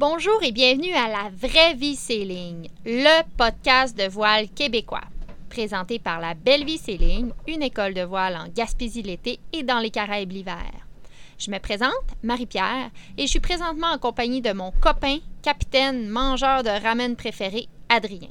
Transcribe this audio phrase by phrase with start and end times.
[0.00, 5.04] Bonjour et bienvenue à La Vraie Vie Sailing, le podcast de voile québécois.
[5.50, 9.78] Présenté par la Belle Vie Sailing, une école de voile en Gaspésie l'été et dans
[9.78, 10.72] les Caraïbes l'hiver.
[11.38, 11.92] Je me présente,
[12.22, 17.68] Marie-Pierre, et je suis présentement en compagnie de mon copain, capitaine, mangeur de ramen préféré,
[17.90, 18.30] Adrien.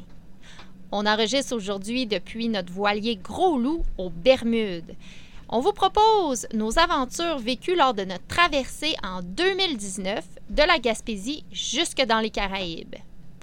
[0.91, 4.95] On enregistre aujourd'hui depuis notre voilier Gros Loup aux Bermudes.
[5.51, 11.43] On vous propose nos aventures vécues lors de notre traversée en 2019 de la Gaspésie
[11.51, 12.95] jusque dans les Caraïbes.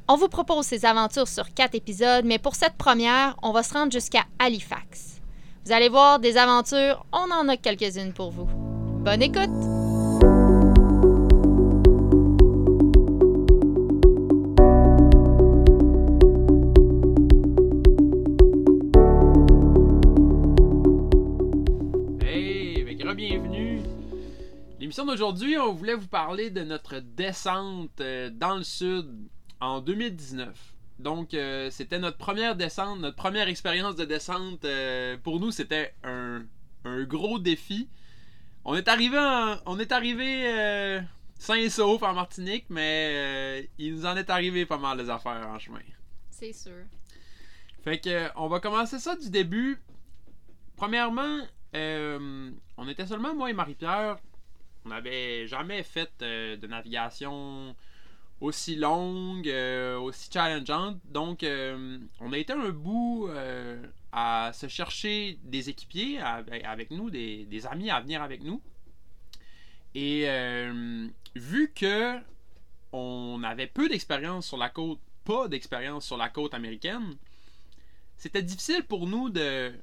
[0.06, 3.74] On vous propose ces aventures sur quatre épisodes, mais pour cette première, on va se
[3.74, 5.20] rendre jusqu'à Halifax.
[5.64, 8.46] Vous allez voir des aventures, on en a quelques-unes pour vous.
[8.46, 9.85] Bonne écoute!
[23.16, 23.80] Bienvenue.
[24.78, 29.06] L'émission d'aujourd'hui, on voulait vous parler de notre descente euh, dans le sud
[29.60, 30.74] en 2019.
[30.98, 34.64] Donc, euh, c'était notre première descente, notre première expérience de descente.
[34.64, 36.44] euh, pour nous, c'était un,
[36.84, 37.88] un gros défi.
[38.64, 41.00] On est arrivé, en- on est arrivé euh,
[41.38, 45.46] sain et sauf en Martinique, mais il nous en est arrivé pas mal des affaires
[45.48, 45.80] en chemin.
[46.30, 46.84] C'est sûr.
[47.82, 49.78] Fait que on va commencer ça du début.
[50.76, 51.38] Premièrement,
[51.74, 54.18] euh, on était seulement moi et Marie-Pierre.
[54.84, 57.74] On n'avait jamais fait euh, de navigation
[58.40, 60.98] aussi longue, euh, aussi challengeante.
[61.06, 63.28] Donc, on a été un bout
[64.12, 68.62] à se chercher des équipiers avec, nous, des, amis à venir avec nous.
[69.94, 70.26] Et
[71.34, 72.18] vu que
[72.92, 77.16] on avait peu d'expérience sur la côte, pas d'expérience sur la côte américaine,
[78.16, 79.74] c'était difficile pour nous de,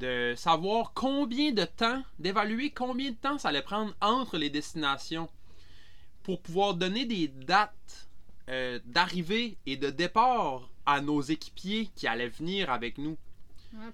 [0.00, 5.28] de savoir combien de temps, d'évaluer combien de temps ça allait prendre entre les destinations
[6.22, 8.08] pour pouvoir donner des dates
[8.48, 13.16] euh, d'arrivée et de départ à nos équipiers qui allaient venir avec nous.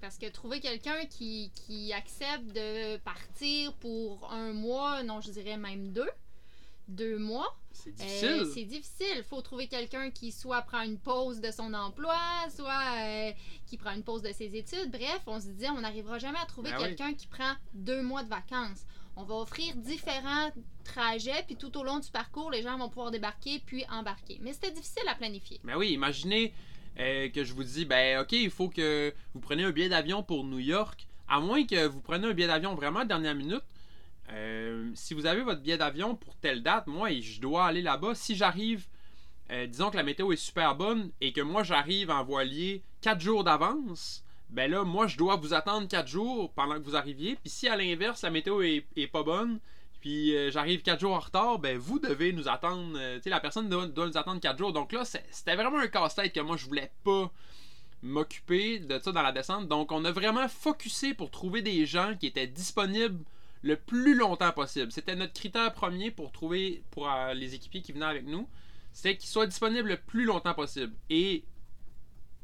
[0.00, 5.58] Parce que trouver quelqu'un qui, qui accepte de partir pour un mois, non, je dirais
[5.58, 6.08] même deux,
[6.88, 8.46] deux mois, C'est euh, difficile.
[8.54, 9.16] c'est difficile.
[9.18, 12.16] Il faut trouver quelqu'un qui soit prend une pause de son emploi,
[12.54, 13.30] soit euh,
[13.66, 14.90] qui prend une pause de ses études.
[14.90, 16.84] Bref, on se dit, on n'arrivera jamais à trouver Ben oui.
[16.84, 18.84] quelqu'un qui prend deux mois de vacances.
[19.16, 20.50] On va offrir différents
[20.84, 24.38] trajets, puis tout au long du parcours, les gens vont pouvoir débarquer puis embarquer.
[24.42, 25.58] Mais c'était difficile à planifier.
[25.64, 26.52] Ben oui, imaginez
[26.98, 30.22] euh, que je vous dis, ben ok, il faut que vous preniez un billet d'avion
[30.22, 31.06] pour New York.
[31.28, 33.62] À moins que vous preniez un billet d'avion vraiment de dernière minute.
[34.32, 38.14] Euh, si vous avez votre billet d'avion pour telle date, moi, je dois aller là-bas.
[38.14, 38.86] Si j'arrive,
[39.50, 43.20] euh, disons que la météo est super bonne et que moi j'arrive en voilier 4
[43.20, 47.36] jours d'avance, ben là, moi, je dois vous attendre 4 jours pendant que vous arriviez.
[47.36, 49.60] Puis si à l'inverse, la météo est, pas bonne,
[50.00, 52.98] puis euh, j'arrive 4 jours en retard, ben vous devez nous attendre.
[53.16, 54.72] tu sais, la personne doit, nous attendre 4 jours.
[54.72, 57.30] Donc là, c'était vraiment un casse-tête que moi, je voulais pas
[58.02, 59.68] m'occuper de ça dans la descente.
[59.68, 63.24] Donc on a vraiment focusé pour trouver des gens qui étaient disponibles
[63.66, 64.92] le plus longtemps possible.
[64.92, 68.48] C'était notre critère premier pour trouver pour euh, les équipiers qui venaient avec nous.
[68.92, 70.94] C'était qu'ils soient disponibles le plus longtemps possible.
[71.10, 71.44] Et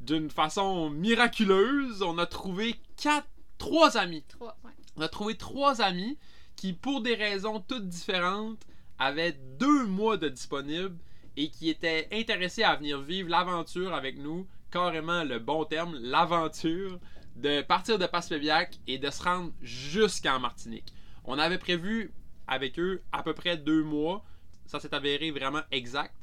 [0.01, 4.25] d'une façon miraculeuse, on a trouvé quatre, trois amis.
[4.29, 4.73] Trois, ouais.
[4.97, 6.19] On a trouvé trois amis
[6.57, 8.67] qui, pour des raisons toutes différentes,
[8.99, 10.99] avaient deux mois de disponible
[11.37, 16.99] et qui étaient intéressés à venir vivre l'aventure avec nous, carrément le bon terme, l'aventure,
[17.37, 20.93] de partir de Passepébiac et de se rendre jusqu'en Martinique.
[21.25, 22.13] On avait prévu
[22.47, 24.25] avec eux à peu près deux mois.
[24.67, 26.15] Ça s'est avéré vraiment exact.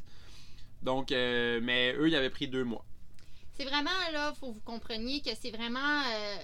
[0.81, 2.85] Donc, euh, mais eux, ils avaient pris deux mois.
[3.59, 6.37] C'est vraiment là, faut que vous compreniez que c'est vraiment, euh,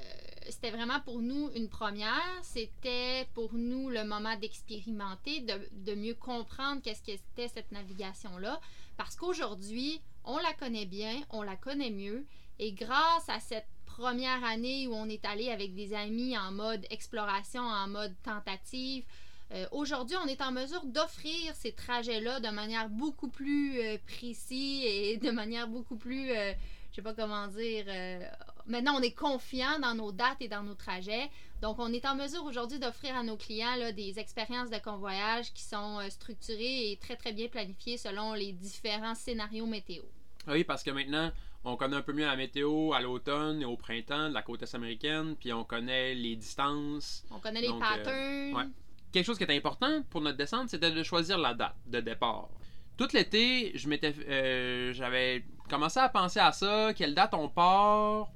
[0.49, 2.39] c'était vraiment pour nous une première.
[2.41, 8.59] C'était pour nous le moment d'expérimenter, de, mieux comprendre qu'est-ce que c'était cette navigation-là.
[8.97, 12.25] Parce qu'aujourd'hui, on la connaît bien, on la connaît mieux.
[12.59, 13.67] Et grâce à cette
[13.97, 19.06] première année où on est allé avec des amis en mode exploration, en mode tentative,
[19.51, 24.84] euh, Aujourd'hui, on est en mesure d'offrir ces trajets-là de manière beaucoup plus euh, précise
[24.84, 26.52] et de manière beaucoup plus, euh,
[26.90, 28.20] je sais pas comment dire, euh,
[28.66, 31.29] maintenant on est confiant dans nos dates et dans nos trajets.
[31.61, 35.64] Donc, on est en mesure aujourd'hui d'offrir à nos clients des expériences de convoyage qui
[35.64, 40.03] sont structurées et très très bien planifiées selon les différents scénarios météo.
[40.47, 41.31] Oui, parce que maintenant,
[41.66, 44.62] on connaît un peu mieux la météo à l'automne et au printemps de la côte
[44.64, 47.26] est américaine, puis on connaît les distances.
[47.32, 48.56] On connaît les Donc, euh, patterns.
[48.56, 48.70] ouais.
[49.12, 52.50] Quelque chose qui était important pour notre descente, c'était de choisir la date de départ.
[52.97, 58.29] Tout l'été, je m'étais, euh, j'avais commencé à penser à ça, quelle date on part.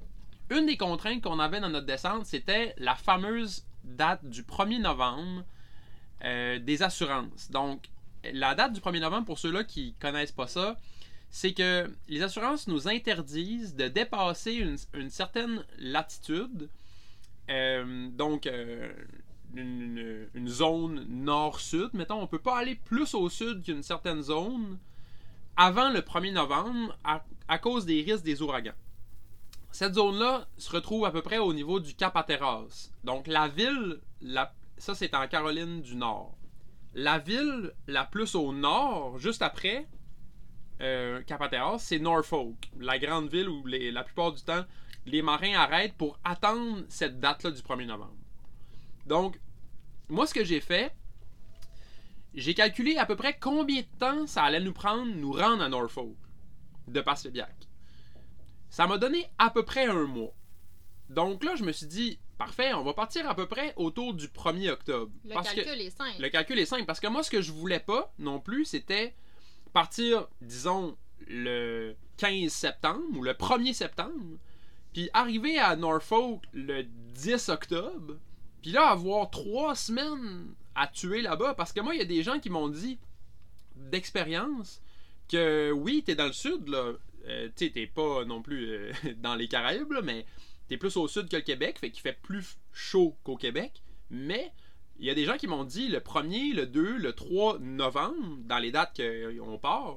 [0.50, 5.44] Une des contraintes qu'on avait dans notre descente, c'était la fameuse date du 1er novembre
[6.24, 7.50] euh, des assurances.
[7.50, 7.88] Donc,
[8.32, 10.76] la date du 1er novembre, pour ceux-là qui connaissent pas ça,
[11.30, 14.52] c'est que les assurances nous interdisent de dépasser
[14.94, 16.68] une, certaine latitude,
[17.48, 18.92] euh, donc euh,
[19.54, 24.78] une, zone nord-sud, mettons, on peut pas aller plus au sud qu'une certaine zone
[25.56, 28.74] avant le 1er novembre à, cause des risques des ouragans.
[29.70, 32.90] Cette zone-là se retrouve à peu près au niveau du Cap Hatteras.
[33.04, 34.00] Donc la ville,
[34.78, 36.36] ça c'est en Caroline du Nord.
[36.94, 39.86] La ville la plus au nord, juste après
[40.80, 41.22] euh,
[41.78, 44.64] c'est Norfolk, la grande ville où les- la plupart du temps
[45.06, 48.16] les marins arrêtent pour attendre cette date-là du 1er novembre.
[49.06, 49.40] Donc,
[50.08, 50.92] moi ce que j'ai fait,
[52.34, 55.68] j'ai calculé à peu près combien de temps ça allait nous prendre nous rendre à
[55.68, 56.16] Norfolk
[56.86, 57.54] de Passepébiac.
[58.68, 60.32] Ça m'a donné à peu près un mois.
[61.08, 64.28] Donc là, je me suis dit, parfait, on va partir à peu près autour du
[64.28, 65.10] 1er octobre.
[65.24, 66.20] Le Parce que- calcul est simple.
[66.22, 69.14] le calcul est simple parce que moi, ce que je voulais pas non plus, c'était
[69.70, 70.96] partir, disons,
[71.26, 74.38] le 15 septembre ou le 1er septembre,
[74.92, 78.16] puis arriver à Norfolk le 10 octobre,
[78.62, 81.54] puis là, avoir trois semaines à tuer là-bas.
[81.54, 82.98] Parce que moi, il y a des gens qui m'ont dit,
[83.76, 84.82] d'expérience,
[85.28, 86.92] que oui, t'es dans le sud, là.
[87.26, 90.24] Euh, tu t'es pas non plus euh, dans les Caraïbes, mais
[90.68, 93.82] t'es plus au sud que le Québec, fait qu'il fait plus chaud qu'au Québec.
[94.10, 94.52] Mais
[95.00, 98.36] il y a des gens qui m'ont dit le 1er, le 2, le 3 novembre,
[98.44, 99.96] dans les dates qu'on part,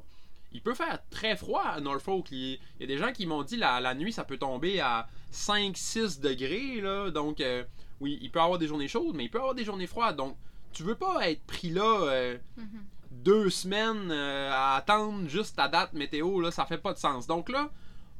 [0.54, 2.28] il peut faire très froid à Norfolk.
[2.32, 5.08] Il y a des gens qui m'ont dit la, la nuit, ça peut tomber à
[5.34, 6.80] 5-6 degrés.
[6.82, 7.64] Là, donc, euh,
[8.00, 10.16] oui, il peut avoir des journées chaudes, mais il peut avoir des journées froides.
[10.16, 10.36] Donc,
[10.72, 12.84] tu veux pas être pris là euh, Mhm.
[13.12, 16.40] deux semaines euh, à attendre juste ta date météo.
[16.40, 17.28] Là, ça fait pas de sens.
[17.28, 17.70] Donc là,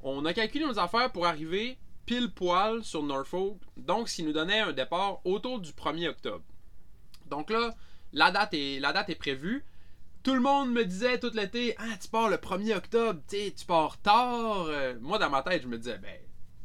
[0.04, 3.58] on a calculé nos affaires pour arriver pile poil sur Norfolk.
[3.78, 6.44] Donc, ce qui nous donnait un départ autour du 1er octobre.
[7.36, 7.74] Donc là,
[8.14, 9.66] la date est, la date est prévue.
[10.24, 13.98] Tout le monde me disait tout l'été Ah, tu pars le 1er octobre, tu pars
[14.02, 14.66] tard.
[14.68, 16.18] Euh, moi, dans ma tête, je me disais Ben,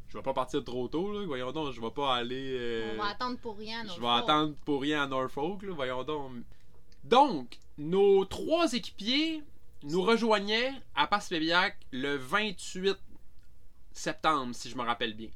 [0.08, 1.26] je vais pas partir trop tôt, là.
[1.26, 2.56] Voyons donc, je vais pas aller.
[2.58, 3.82] euh, On va attendre pour rien.
[3.82, 4.18] je notre vais fois.
[4.18, 6.32] attendre pour rien à Norfolk, là, voyons donc.
[7.04, 9.42] Donc, nos trois équipiers
[9.84, 12.96] nous rejoignaient à Passepébiac le 28
[13.92, 15.30] septembre, si je me rappelle bien.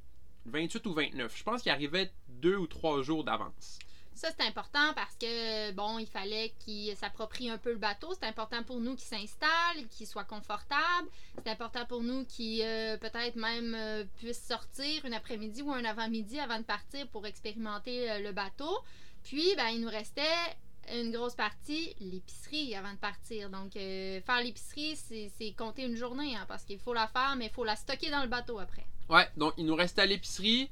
[0.46, 1.36] 28 ou 29.
[1.36, 3.78] Je pense qu'il arrivait deux ou trois jours d'avance.
[4.14, 8.12] Ça, c'est important parce que, bon, il fallait qu'ils s'approprient un peu le bateau.
[8.18, 11.08] C'est important pour nous qu'ils s'installent, qu'ils soient confortables.
[11.42, 16.38] C'est important pour nous qu'ils, euh, peut-être même, euh, sortir une après-midi ou un avant-midi
[16.38, 18.78] avant de partir pour expérimenter euh, le bateau.
[19.24, 20.22] Puis, ben, il nous restait
[20.92, 23.50] une grosse partie, l'épicerie avant de partir.
[23.50, 27.46] Donc, euh, faire l'épicerie, c'est compter une journée hein, parce qu'il faut la faire, mais
[27.46, 28.84] il faut la stocker dans le bateau après.
[29.08, 30.70] Ouais, donc il nous restait l'épicerie,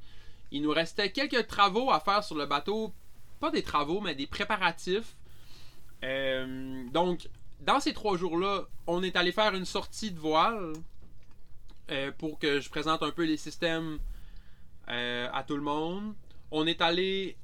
[0.51, 2.93] il nous restait quelques travaux à faire sur le bateau.
[3.41, 5.17] Pas des travaux, mais des préparatifs.
[6.03, 7.27] Euh, donc,
[7.59, 10.73] dans ces trois jours-là, on est allé faire une sortie de voile
[11.89, 13.97] euh, pour que je présente un peu les systèmes
[14.89, 16.13] euh, à tout le monde.
[16.51, 17.35] On est allé,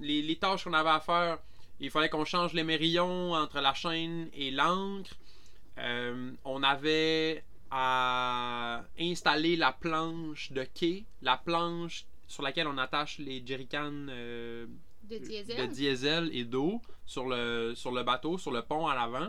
[0.00, 1.38] les, tâches qu'on avait à faire,
[1.80, 5.16] il fallait qu'on change les mérillons entre la chaîne et l'ancre.
[6.44, 13.44] On avait à installer la planche de quai, la planche sur laquelle on attache les
[13.44, 14.06] jerrycans
[15.08, 15.56] De diesel.
[15.56, 19.28] de diesel et d'eau sur le, sur le bateau, sur le pont à l'avant.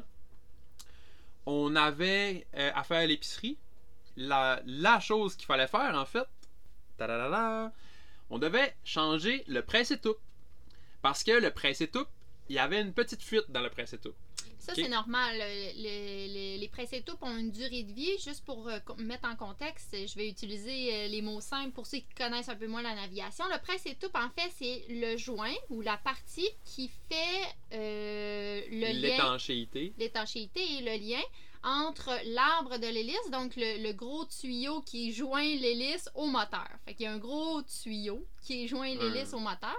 [1.45, 3.57] On avait euh, à faire l'épicerie.
[4.15, 6.27] La, la chose qu'il fallait faire, en fait,
[8.29, 10.15] on devait changer le presse-tout.
[11.01, 12.07] Parce que le presse-tout,
[12.49, 14.13] il y avait une petite fuite dans le presse-tout.
[14.59, 14.79] Ça, Ok.
[14.81, 15.37] c'est normal.
[15.37, 18.11] Le- le- le- les presse étoupes ont une durée de vie.
[18.21, 21.99] Juste pour euh, mettre en contexte, je vais utiliser euh, les mots simples pour ceux
[21.99, 23.45] qui connaissent un peu moins la navigation.
[23.49, 28.87] Le presse étoupe, en fait, c'est le joint ou la partie qui fait euh, le
[28.93, 29.93] lien, L'étanchéité.
[29.97, 31.21] l'étanchéité et le lien
[31.63, 36.67] entre l'arbre de l'hélice, donc le, le gros tuyau qui joint l'hélice au moteur.
[36.85, 39.75] Fait qu'il y a un gros tuyau qui joint l'hélice au moteur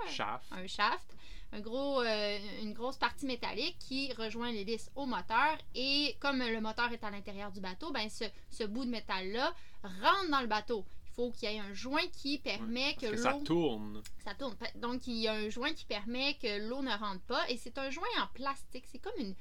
[0.51, 1.07] un shaft,
[1.53, 5.57] un gros, euh, une grosse partie métallique qui rejoint l'hélice au moteur.
[5.75, 9.55] Et comme le moteur est à l'intérieur du bateau, ben ce, ce bout de métal-là
[9.83, 10.85] rentre dans le bateau.
[11.07, 13.41] Il faut qu'il y ait un joint qui permet que Parce que ça l'eau...
[13.45, 14.03] tourne.
[14.25, 14.57] Ça tourne.
[14.77, 17.49] Donc, il y a un joint qui permet que l'eau ne rentre pas.
[17.51, 18.85] Et c'est un joint en plastique.
[18.87, 19.35] C'est comme une...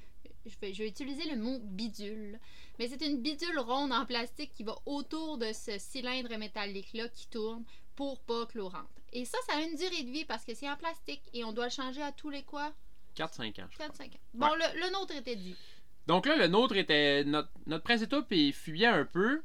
[0.46, 2.40] Je vais, je vais utiliser le mot bidule.
[2.78, 7.28] Mais c'est une bidule ronde en plastique qui va autour de ce cylindre métallique-là qui
[7.28, 8.97] tourne pour pas que l'eau rentre.
[9.12, 11.52] Et ça, ça a une durée de vie parce que c'est en plastique et on
[11.52, 12.72] doit le changer à tous les quoi?
[13.16, 13.66] 4-5 ans.
[13.70, 13.88] je crois.
[13.88, 14.20] 4-5 ans.
[14.34, 15.56] Bon, le, le nôtre était dit.
[16.06, 17.24] Donc là, le nôtre était.
[17.24, 19.42] Notre, notre presse étoupe, il fuyait un peu.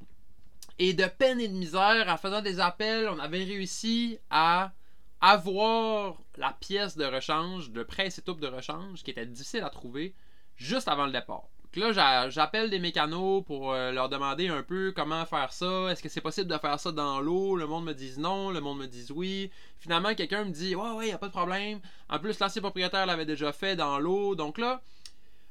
[0.79, 4.73] Et de peine et de misère, en faisant des appels, on avait réussi à
[5.21, 10.13] avoir la pièce de rechange, de presse étoupe de rechange, qui était difficile à trouver.
[10.55, 11.43] juste avant le départ.
[11.75, 15.87] Donc là, j'appelle des mécanos pour euh, leur demander un peu comment faire ça.
[15.89, 17.55] Est-ce que c'est possible de faire ça dans l'eau?
[17.55, 19.49] Le monde me dit non, le monde me dit oui.
[19.79, 21.79] Finalement, quelqu'un me dit Ouais, ouais, y a pas de problème.
[22.09, 24.35] En plus, l'ancien propriétaire l'avait déjà fait dans l'eau.
[24.35, 24.83] Donc là,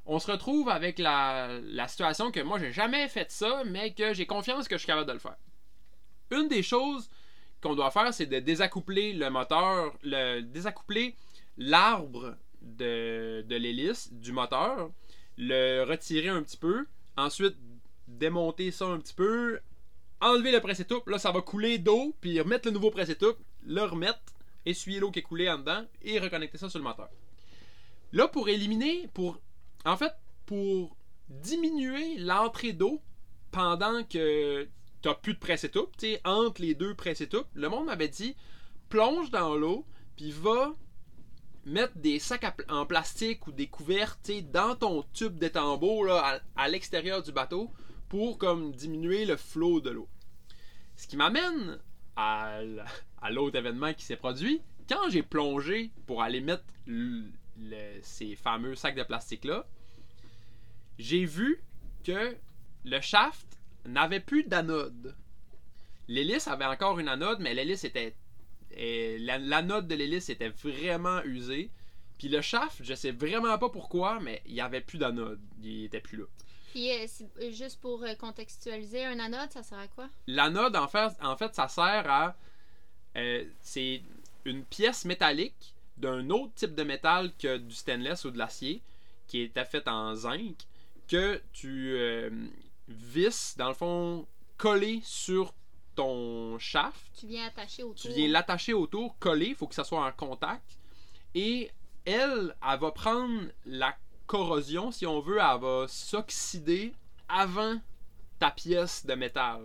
[0.06, 4.14] on se retrouve avec la, la situation que moi, j'ai jamais fait ça, mais que
[4.14, 5.36] j'ai confiance que je suis capable de le faire.
[6.30, 7.10] Une des choses
[7.60, 11.16] qu'on doit faire, c'est de désaccoupler le moteur, le désaccoupler
[11.58, 14.90] l'arbre de l'hélice du moteur
[15.38, 16.86] le retirer un petit peu,
[17.16, 17.56] ensuite
[18.06, 19.60] démonter ça un petit peu,
[20.20, 23.10] enlever le presse là ça va couler d'eau, puis remettre le nouveau presse
[23.64, 24.20] le remettre,
[24.64, 27.10] essuyer l'eau qui est coulée en dedans et reconnecter ça sur le moteur.
[28.12, 29.40] Là, pour éliminer, pour
[29.84, 30.12] en fait,
[30.46, 30.96] pour
[31.28, 33.00] diminuer l'entrée d'eau
[33.50, 34.68] pendant que
[35.00, 37.22] t'as plus de presse tu sais, entre les deux presse
[37.54, 38.36] le monde m'avait dit
[38.88, 39.86] plonge dans l'eau,
[40.16, 40.74] puis va
[41.64, 47.22] mettre des sacs en plastique ou des couvertes dans ton tube d'étambeau à, à l'extérieur
[47.22, 47.70] du bateau
[48.08, 48.38] pour
[48.74, 50.08] diminuer le flot de l'eau.
[50.96, 51.78] Ce qui m'amène
[52.16, 52.60] à,
[53.30, 54.60] l'autre événement qui s'est produit.
[54.88, 56.64] Quand j'ai plongé pour aller mettre
[58.02, 59.66] ces fameux sacs de plastique là,
[60.98, 61.62] j'ai vu
[62.04, 62.36] que
[62.84, 65.16] le shaft n'avait plus d'anode.
[66.08, 68.14] L'hélice avait encore une anode, mais l'hélice était
[68.76, 71.70] et la, note de l'hélice était vraiment usée.
[72.18, 75.40] Puis le shaft, je sais vraiment pas pourquoi, mais il y avait plus d'anode.
[75.62, 76.24] Il était plus là.
[76.70, 77.06] Puis euh,
[77.40, 80.08] euh, juste pour euh, contextualiser, un anode, ça sert à quoi?
[80.26, 82.36] L'anode, en fait, en fait, ça sert à.
[83.60, 84.02] c'est
[84.44, 88.82] une pièce métallique d'un autre type de métal que du stainless ou de l'acier,
[89.28, 90.56] qui était faite en zinc,
[91.08, 91.96] que tu
[92.88, 94.26] visses, dans le fond,
[94.56, 95.52] collé sur
[95.94, 97.12] ton shaft.
[97.18, 98.00] Tu viens attacher autour.
[98.00, 100.78] Tu viens l'attacher autour, coller, il faut que ça soit en contact.
[101.34, 101.70] Et
[102.04, 103.96] elle, elle va prendre la
[104.26, 106.94] corrosion, si on veut, elle va s'oxyder
[107.28, 107.80] avant
[108.38, 109.60] ta pièce de métal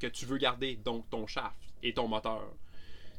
[0.00, 2.48] que tu veux garder, donc ton shaft et ton moteur.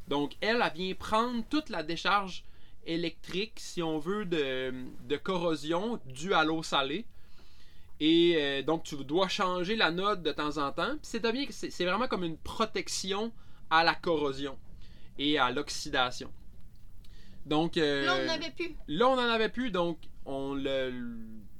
[0.07, 2.43] Donc elle, elle vient prendre toute la décharge
[2.85, 4.73] électrique, si on veut, de,
[5.07, 7.05] de corrosion due à l'eau salée
[7.99, 10.95] et euh, donc, tu dois changer la note de temps en temps.
[11.01, 13.31] c'est bien c'est vraiment comme une protection
[13.69, 14.57] à la corrosion
[15.17, 16.31] et à l'oxydation.
[17.45, 18.75] Donc, euh, là, on n'en avait plus.
[18.87, 20.93] Là, on n'en avait plus, donc on le.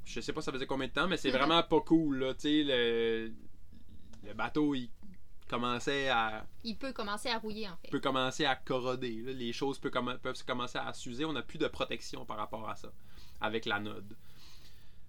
[0.05, 2.19] Je sais pas ça faisait combien de temps, mais c'est vraiment pas cool.
[2.19, 3.31] Là, le,
[4.25, 4.89] le bateau, il
[5.49, 6.45] commençait à.
[6.63, 7.87] Il peut commencer à rouiller, en fait.
[7.87, 9.23] Il peut commencer à corroder.
[9.27, 11.25] Les choses peuvent, peuvent commencer à s'user.
[11.25, 12.91] On n'a plus de protection par rapport à ça
[13.39, 14.15] avec la node.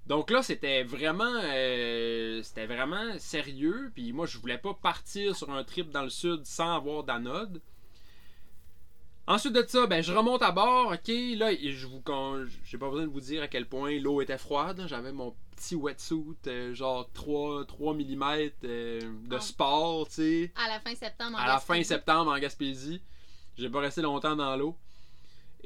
[0.07, 3.91] Donc là, c'était vraiment, euh, c'était vraiment sérieux.
[3.95, 7.61] Puis moi, je voulais pas partir sur un trip dans le sud sans avoir d'anode.
[9.27, 10.93] Ensuite de ça, ben, je remonte à bord.
[10.93, 12.03] Ok, là, je vous,
[12.65, 14.85] j'ai pas besoin de vous dire à quel point l'eau était froide.
[14.87, 20.53] J'avais mon petit wetsuit, euh, genre 3, 3 mm de sport, tu sais.
[20.63, 23.01] À la fin septembre en À la fin septembre en Gaspésie.
[23.57, 24.77] J'ai pas resté longtemps dans l'eau.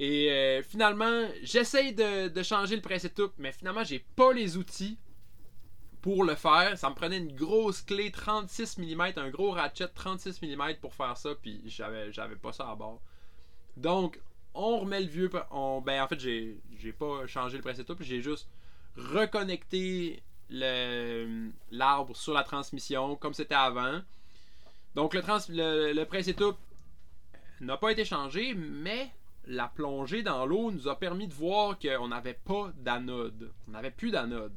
[0.01, 4.97] Et euh, finalement, j'essaye de, changer le principe tout, mais finalement, j'ai pas les outils
[6.01, 6.79] pour le faire.
[6.79, 11.17] Ça me prenait une grosse clé 36 mm, un gros ratchet 36 mm pour faire
[11.17, 13.03] ça, puis j'avais, j'avais pas ça à bord.
[13.77, 14.21] Donc,
[14.55, 15.31] on remet le vieux.
[15.51, 18.49] On, ben, en fait, j'ai, j'ai pas changé le principe tout, j'ai juste
[18.97, 24.01] reconnecté le, l'arbre sur la transmission comme c'était avant.
[24.95, 26.55] Donc, le, trans, le, le
[27.61, 29.11] n'a pas été changé, mais
[29.49, 33.51] la plongée dans l'eau nous a permis de voir qu'on n'avait pas d'anode.
[33.67, 34.53] On n'avait plus d'anode.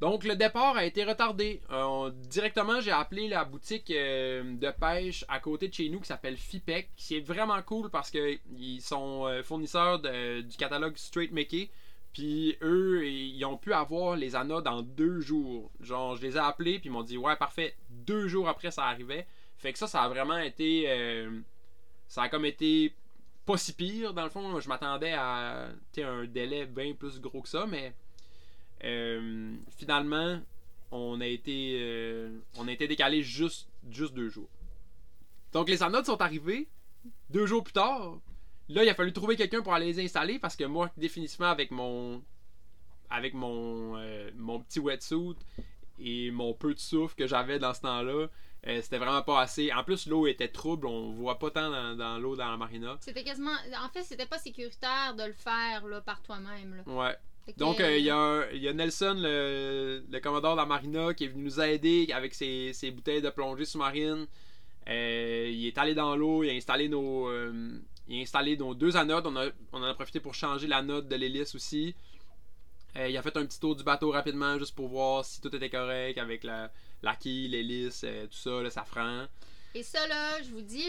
[0.00, 1.60] Donc le départ a été retardé.
[1.70, 6.06] Euh, directement, j'ai appelé la boutique euh, de pêche à côté de chez nous qui
[6.06, 6.90] s'appelle FIPEC.
[6.96, 11.70] qui est vraiment cool parce qu'ils sont euh, fournisseurs du catalogue Straight Mickey.
[12.12, 15.70] Puis eux, ils ont pu avoir les anodes en deux jours.
[15.80, 17.76] Genre, je les ai appelés, puis ils m'ont dit Ouais, parfait.
[17.90, 19.28] Deux jours après, ça arrivait.
[19.58, 20.88] Fait que ça, ça a vraiment été.
[22.08, 22.94] ça a comme été
[23.50, 24.60] pas si pire, dans le fond.
[24.60, 27.92] Je m'attendais à un délai bien plus gros que ça, mais
[28.84, 30.40] euh, finalement,
[30.92, 34.48] on a été, euh, on a été décalé juste, juste deux jours.
[35.52, 36.68] Donc les anodes sont arrivées
[37.30, 38.18] deux jours plus tard.
[38.68, 41.72] Là, il a fallu trouver quelqu'un pour aller les installer parce que moi, définitivement, avec
[41.72, 42.22] mon
[43.12, 45.34] avec mon, euh, mon petit wetsuit
[45.98, 48.28] et mon peu de souffle que j'avais dans ce temps-là,
[48.66, 49.72] euh, c'était vraiment pas assez.
[49.72, 50.86] En plus, l'eau était trouble.
[50.86, 52.96] On voit pas tant dans, l'eau dans la marina.
[53.00, 53.54] C'était quasiment.
[53.82, 56.82] En fait, c'était pas sécuritaire de le faire là, par toi-même.
[56.86, 57.16] Ouais.
[57.56, 61.44] Donc, euh, il y, a Nelson, le, le, commandant de la marina, qui est venu
[61.44, 64.26] nous aider avec ses, bouteilles de plongée sous-marine.
[64.88, 67.30] Euh, il est allé dans l'eau, il a installé nos.
[68.08, 69.26] il a installé nos deux anodes.
[69.26, 71.94] On, a, on en a profité pour changer la note de l'hélice aussi.
[72.96, 75.54] Euh, il a fait un petit tour du bateau rapidement juste pour voir si tout
[75.54, 76.70] était correct avec la,
[77.02, 79.26] la l'hélice, euh, tout ça, le safran.
[79.74, 80.00] Et ça,
[80.42, 80.84] je vous dis,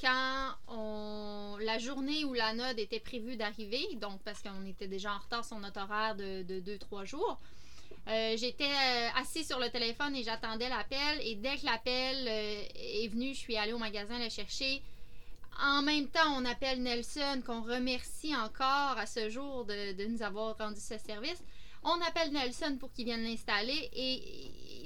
[0.00, 5.18] quand la journée où la node était prévue d'arriver, donc parce qu'on était déjà en
[5.18, 7.40] retard sur notre horaire de 2-3 jours,
[8.08, 11.20] euh, j'étais euh, assis sur le téléphone et j'attendais l'appel.
[11.22, 14.82] Et dès que l'appel euh, est venu, je suis allée au magasin le chercher.
[15.62, 20.56] En même temps, on appelle Nelson, qu'on remercie encore à ce jour de nous avoir
[20.56, 21.42] rendu ce service.
[21.82, 23.88] On appelle Nelson pour qu'il vienne l'installer.
[23.94, 24.22] Et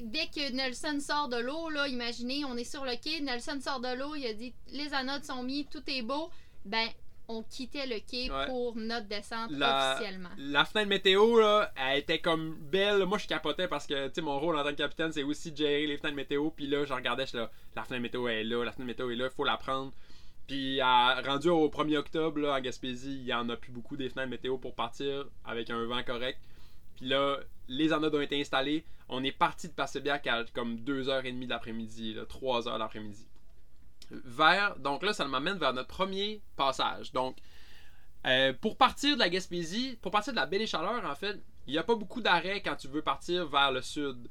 [0.02, 3.80] dès que Nelson sort de l'eau, là, imaginez, on est sur le quai, Nelson sort
[3.80, 6.30] de l'eau, il a dit les anodes sont mis, tout est beau.
[6.64, 6.88] Ben,
[7.26, 8.46] on quittait le quai Ouais.
[8.46, 10.28] pour notre descente La- officiellement.
[10.38, 13.04] La fenêtre météo, là, elle était comme belle.
[13.06, 15.50] Moi, je capotais parce que, tu sais, mon rôle en tant que capitaine, c'est aussi
[15.50, 16.50] de gérer les fenêtres météo.
[16.50, 19.10] Puis là, je regardais, je suis là, la fenêtre météo est là, la fenêtre météo
[19.10, 19.90] est là, il faut la prendre.
[20.46, 23.96] Puis, à- rendu au 1er octobre, là, à Gaspésie, il y en a plus beaucoup
[23.96, 26.38] des fenêtres météo pour partir avec un vent correct.
[26.96, 28.84] Puis là, les anodes ont été installées.
[29.08, 33.26] On est parti de Passebiac à comme 2h30 de l'après-midi, là, 3h l'après-midi.
[34.10, 37.12] Vers, donc là, ça m'amène vers notre premier passage.
[37.12, 37.36] Donc,
[38.26, 41.38] euh, pour partir de la Gaspésie, pour partir de la Baie des Chaleurs, en fait,
[41.66, 44.28] il n'y a pas beaucoup d'arrêts quand tu veux partir vers le sud.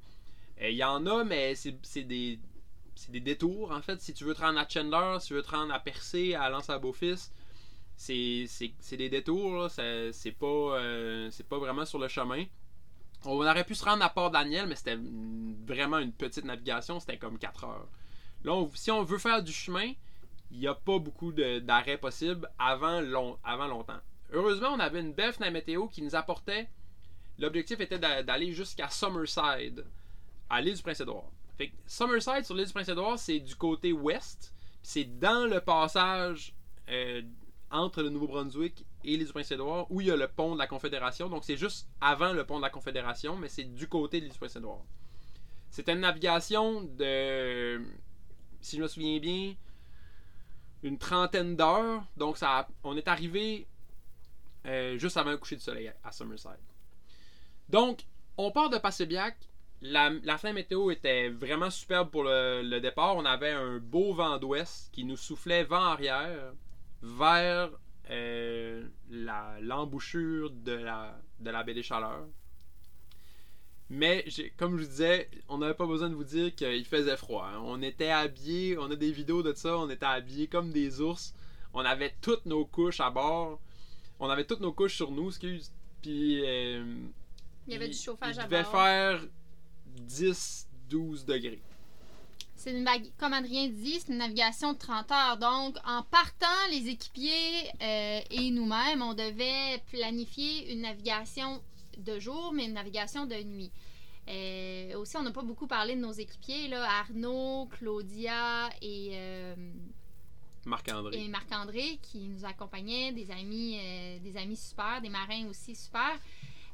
[0.62, 2.40] Euh, Il y en a, mais c'est des,
[3.10, 4.02] des détours, en fait.
[4.02, 6.50] Si tu veux te rendre à Chandler, si tu veux te rendre à Percé, à
[6.50, 7.32] Lance à Beaufils,
[7.96, 8.48] c'est
[8.98, 12.44] des détours, C'est pas, euh, pas vraiment sur le chemin.
[13.26, 14.98] On aurait pu se rendre à Port-Daniel, mais c'était
[15.66, 17.88] vraiment une petite navigation, c'était comme 4 heures.
[18.44, 19.94] Là, si on veut faire du chemin,
[20.52, 24.00] il n'y a pas beaucoup d'arrêts possibles avant, long- avant longtemps.
[24.34, 26.68] Heureusement, on avait une belle fenêtre météo qui nous apportait.
[27.40, 29.86] L'objectif était d'a- d'aller jusqu'à Summerside,
[30.50, 31.30] à l'île du Prince-Édouard.
[31.88, 34.54] Summerside sur l'île du Prince-Édouard, c'est du côté ouest.
[34.82, 36.54] C'est dans le passage
[36.90, 37.22] euh,
[37.74, 40.68] entre le Nouveau-Brunswick et l'île du Prince-Édouard où il y a le pont de la
[40.68, 41.28] Confédération.
[41.28, 44.32] Donc c'est juste avant le pont de la Confédération, mais c'est du côté de l'île
[44.32, 44.84] du Prince-Édouard.
[45.70, 47.82] C'était une navigation de,
[48.62, 49.56] si je me souviens bien,
[50.84, 52.06] une trentaine d'heures.
[52.16, 53.68] Donc ça, on est arrivé
[54.68, 56.52] euh, juste avant le coucher du soleil à, à Summerside.
[57.70, 58.06] Donc,
[58.38, 59.36] on part de Passebiac.
[59.82, 63.18] La, la fin météo était vraiment superbe pour le, le départ.
[63.18, 66.54] On avait un beau vent d'ouest qui nous soufflait vent arrière
[67.04, 67.70] vers
[68.10, 72.26] euh, la- l'embouchure de la, de la baie des Chaleurs.
[73.90, 74.26] Mais
[74.58, 77.46] comme je vous disais, on n'avait pas besoin de vous dire qu'il faisait froid.
[77.54, 77.60] hein.
[77.64, 81.34] On était habillés, on a des vidéos de ça, on était habillés comme des ours.
[81.74, 83.60] On avait toutes nos couches à bord.
[84.20, 85.72] On avait toutes nos couches sur nous, excuse.
[86.02, 86.84] Puis euh,
[87.68, 88.72] Il y avait du chauffage il à devait bord.
[88.72, 89.22] faire
[90.08, 91.62] 10-12 degrés.
[92.56, 92.88] C'est une
[93.18, 95.38] comme Adrien dit, c'est une navigation de 30 heures.
[95.38, 101.62] Donc, en partant, les équipiers euh, et nous-mêmes, on devait planifier une navigation
[101.98, 103.72] de jour, mais une navigation de nuit.
[104.30, 109.56] Euh, aussi, on n'a pas beaucoup parlé de nos équipiers, là, Arnaud, Claudia et, euh,
[110.66, 111.22] Marc-André.
[111.22, 113.78] et Marc-André qui nous accompagnaient, des amis,
[114.24, 116.18] des amis super, des marins aussi super.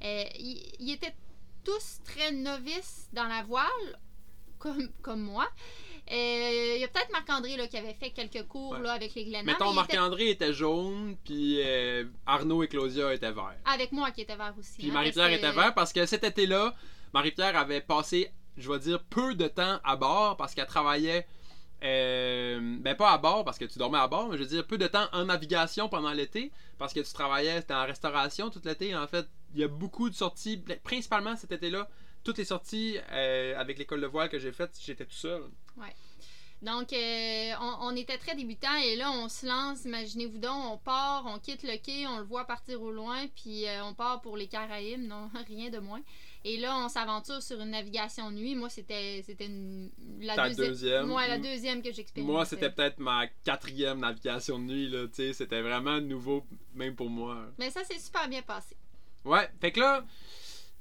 [0.01, 1.15] Ils étaient
[1.63, 3.99] tous très novices dans la voile,
[4.59, 5.47] comme, comme moi.
[6.11, 8.81] Euh, Il y a peut-être Marc-André là, qui avait fait quelques cours Ouais.
[8.81, 9.43] là, avec les Glénats.
[9.43, 13.55] Mettons, était Marc-André était jaune, puis euh, Arnaud et Claudia étaient verts.
[13.65, 14.77] avec moi qui était vert aussi.
[14.79, 16.73] Puis hein, Marie-Pierre que- était vert parce que cet été-là,
[17.13, 21.27] Marie-Pierre avait passé, je vais dire, peu de temps à bord parce qu'elle travaillait.
[21.83, 24.67] euh, ben pas à bord parce que tu dormais à bord, mais je veux dire
[24.67, 28.61] peu de temps en navigation pendant l'été parce que tu travaillais, c'était en restauration tout
[28.65, 28.95] l'été.
[28.95, 31.87] En fait, il y a beaucoup de sorties, ben, principalement cet été-là,
[32.29, 35.41] toutes les sorties euh, avec l'école de voile que j'ai faites, j'étais tout seul.
[36.61, 40.77] Donc, euh, on, on était très débutants et là, on se lance, imaginez-vous donc, on
[40.77, 44.19] part, on quitte le quai, on le voit partir au loin, puis euh, on part
[44.19, 46.01] pour les Caraïbes, non, rien de moins.
[46.43, 48.55] Et là, on s'aventure sur une navigation nuit.
[48.55, 49.23] Moi, c'était
[50.19, 51.05] la Ta deuxi- deuxième.
[51.07, 52.33] Moi, la deuxième que j'expérimentais.
[52.33, 56.93] Moi, c'était peut-être ma quatrième navigation de nuit, là, tu sais, c'était vraiment nouveau, même
[56.93, 57.37] pour moi.
[57.57, 58.75] Mais ça s'est super bien passé.
[59.23, 60.05] Ouais, fait que là,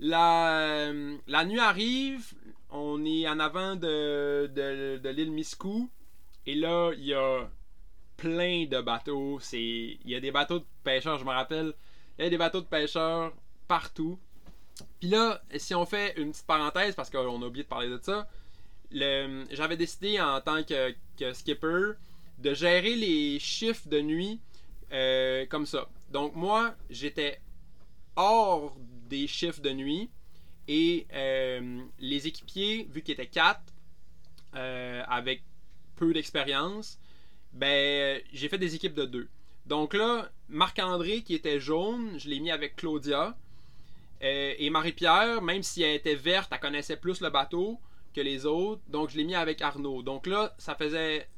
[0.00, 0.92] la,
[1.26, 2.32] la nuit arrive,
[2.70, 5.90] on est en avant de, l'île Miscou,
[6.46, 7.48] et là, il y a
[8.16, 9.38] plein de bateaux.
[9.40, 11.72] C'est, il y a des bateaux de pêcheurs, je me rappelle,
[12.18, 13.32] il y a des bateaux de pêcheurs
[13.66, 14.18] partout.
[15.00, 17.98] Puis là, si on fait une petite parenthèse, parce qu'on a oublié de parler de
[18.02, 18.28] ça,
[18.90, 21.92] j'avais décidé en tant que, que skipper
[22.38, 24.40] de gérer les chiffres de nuit
[24.92, 25.88] euh, comme ça.
[26.10, 27.40] Donc moi, j'étais
[28.16, 28.76] hors
[29.08, 30.10] des chiffres de nuit
[30.68, 33.72] et euh, les équipiers, vu qu'ils étaient quatre,
[34.54, 35.42] euh, avec
[35.96, 37.00] peu d'expérience,
[37.52, 39.28] ben j'ai fait des équipes de deux.
[39.64, 43.36] Donc là, Marc-André qui était jaune, je l'ai mis avec Claudia.
[44.22, 47.78] Euh, et Marie-Pierre, même si elle était verte, elle connaissait plus le bateau
[48.14, 48.82] que les autres.
[48.88, 50.02] Donc, je l'ai mis avec Arnaud.
[50.02, 51.28] Donc là, ça faisait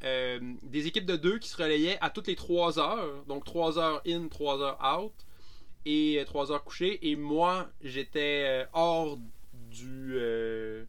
[0.63, 3.25] des équipes de deux qui se relayaient à toutes les 3 heures.
[3.27, 5.13] Donc, 3 heures in, 3 heures out.
[5.87, 6.99] Et 3 heures couchées.
[7.11, 9.19] Et moi, j'étais euh, hors
[9.71, 10.85] du, euh,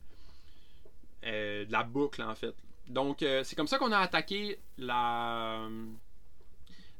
[1.25, 2.55] euh, de la boucle, en fait.
[2.87, 5.67] Donc, euh, c'est comme ça qu'on a attaqué la,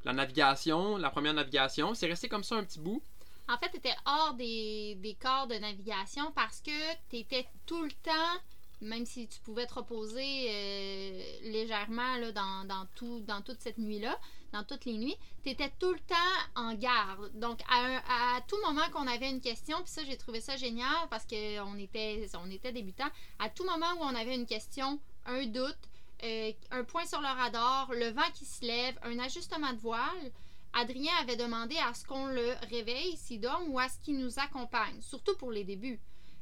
[0.06, 1.94] la navigation, la première navigation.
[1.94, 3.02] C'est resté comme ça un petit bout.
[3.50, 7.84] En fait, tu étais hors des, des corps de navigation parce que tu étais tout
[7.84, 8.40] le temps,
[8.80, 13.78] même si tu pouvais te reposer euh, légèrement là, dans, dans, tout, dans toute cette
[13.78, 14.18] nuit-là,
[14.52, 16.16] dans toutes les nuits, tu étais tout le temps
[16.56, 17.32] en garde.
[17.40, 21.08] Donc, à, à tout moment qu'on avait une question, puis ça, j'ai trouvé ça génial
[21.10, 23.10] parce qu'on était, on était débutants,
[23.40, 25.78] à tout moment où on avait une question, un doute,
[26.24, 30.32] euh, un point sur le radar, le vent qui se lève, un ajustement de voile,
[30.74, 34.40] Adrien avait demandé à ce qu'on le réveille s'il dort ou à ce qu'il nous
[34.40, 36.00] accompagne, surtout pour les débuts.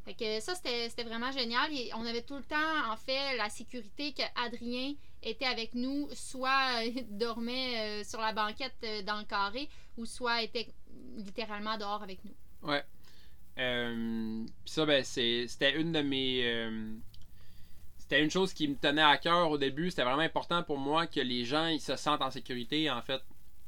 [0.09, 1.71] Fait que ça, c'était vraiment génial.
[1.71, 6.09] Et on avait tout le temps, en fait, la sécurité que Adrien était avec nous,
[6.13, 10.67] soit euh, dormait euh, sur la banquette euh, dans le carré, ou soit était
[11.15, 12.33] littéralement dehors avec nous.
[12.67, 12.83] Ouais.
[14.65, 16.71] Ça, ben, c'était une de mes.
[17.99, 19.91] c'était une chose qui me tenait à cœur au début.
[19.91, 23.21] C'était vraiment important pour moi que les gens ils se sentent en sécurité, en fait.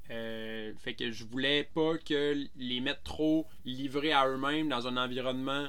[0.07, 5.67] Fait que je voulais pas que les mettre trop livrés à eux-mêmes dans un environnement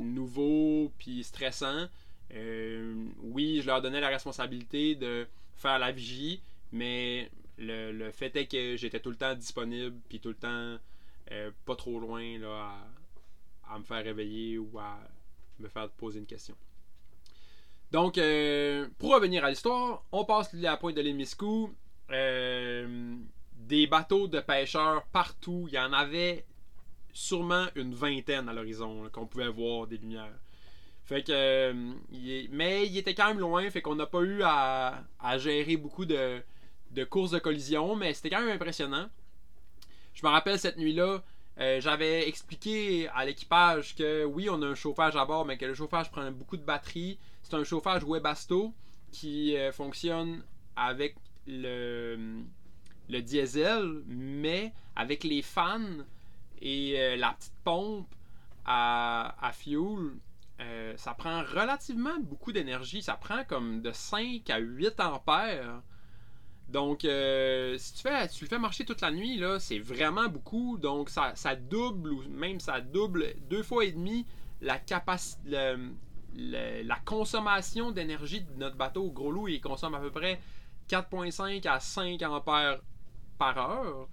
[0.00, 0.92] Nouveau.
[0.98, 1.88] puis stressant.
[2.34, 8.46] Euh, oui, je leur donnais la responsabilité de faire la vigie, mais le, fait est
[8.46, 10.78] que j'étais tout le temps disponible puis tout le temps
[11.30, 12.70] euh, pas trop loin là,
[13.68, 14.98] à, à me faire réveiller ou à
[15.58, 16.54] me faire poser une question.
[17.90, 21.74] Donc, euh, pour revenir à l'histoire, on passe la pointe de l'île Miscou.
[22.10, 23.16] Euh,
[23.54, 25.66] des bateaux de pêcheurs partout.
[25.68, 26.44] Il y en avait
[27.12, 30.34] sûrement une vingtaine à l'horizon qu'on pouvait voir des lumières.
[31.08, 31.94] Fait que, euh,
[32.50, 35.02] mais il était quand même loin, fait qu'on n'a pas eu à,
[35.38, 36.42] gérer beaucoup de,
[37.08, 39.08] courses de collision, mais c'était quand même impressionnant.
[40.12, 41.22] Je me rappelle cette nuit-là,
[41.60, 45.64] euh, j'avais expliqué à l'équipage que oui, on a un chauffage à bord, mais que
[45.64, 47.18] le chauffage prend beaucoup de batterie.
[47.42, 48.74] C'est un chauffage Webasto
[49.10, 50.42] qui euh, fonctionne
[50.76, 51.16] avec
[51.46, 52.44] le
[53.08, 56.04] diesel, mais avec les fans
[56.60, 58.08] et euh, la petite pompe
[58.64, 60.12] à, à fuel,
[60.60, 63.02] euh, ça prend relativement beaucoup d'énergie.
[63.02, 65.82] Ça prend comme de 5 à 8 ampères.
[66.68, 70.28] Donc, euh, si tu, fais, tu le fais marcher toute la nuit, là, c'est vraiment
[70.28, 70.76] beaucoup.
[70.76, 74.26] Donc, ça, double ou même ça double deux fois et demi
[74.60, 74.78] la
[76.34, 79.10] la consommation d'énergie de notre bateau.
[79.10, 80.40] Gros loup, il consomme à peu près
[80.88, 82.80] 4,5 à 5 ampères
[83.38, 84.08] par heure.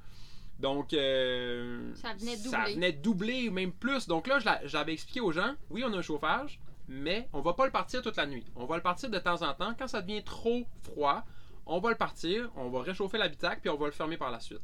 [0.59, 2.73] Donc, euh, Ça venait ça doubler.
[2.75, 4.07] venait doubler ou même plus.
[4.07, 7.65] Donc là, j'avais expliqué aux gens, oui, on a un chauffage, mais on va pas
[7.65, 8.45] le partir toute la nuit.
[8.55, 9.73] On va le partir de temps en temps.
[9.77, 11.23] Quand ça devient trop froid,
[11.65, 14.39] on va le partir, on va réchauffer l'habitacle, puis on va le fermer par la
[14.39, 14.61] suite.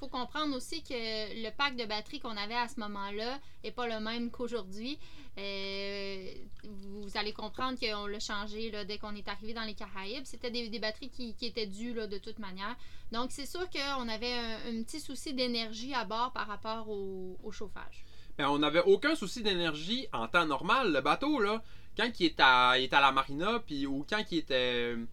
[0.00, 3.86] Faut comprendre aussi que le pack de batterie qu'on avait à ce moment-là n'est pas
[3.86, 4.98] le même qu'aujourd'hui.
[5.38, 6.32] Euh,
[6.64, 10.24] vous allez comprendre qu'on l'a changé dès qu'on est arrivé dans les Caraïbes.
[10.24, 12.76] C'était des, batteries qui, étaient dues de toute manière.
[13.12, 17.52] Donc, c'est sûr qu'on avait un, petit souci d'énergie à bord par rapport au, au
[17.52, 18.04] chauffage.
[18.38, 20.92] Ben, on n'avait aucun souci d'énergie en temps normal.
[20.92, 21.62] Le bateau, là,
[21.96, 25.04] quand il est à, il est à la marina, puis, ou quand il était euh,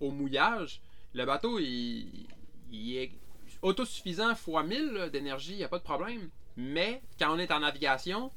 [0.00, 0.80] au mouillage,
[1.12, 2.26] le bateau, il
[2.72, 3.10] est
[3.62, 6.30] autosuffisant fois 1000 là, d'énergie, il n'y a pas de problème.
[6.56, 8.30] Mais quand on est en navigation,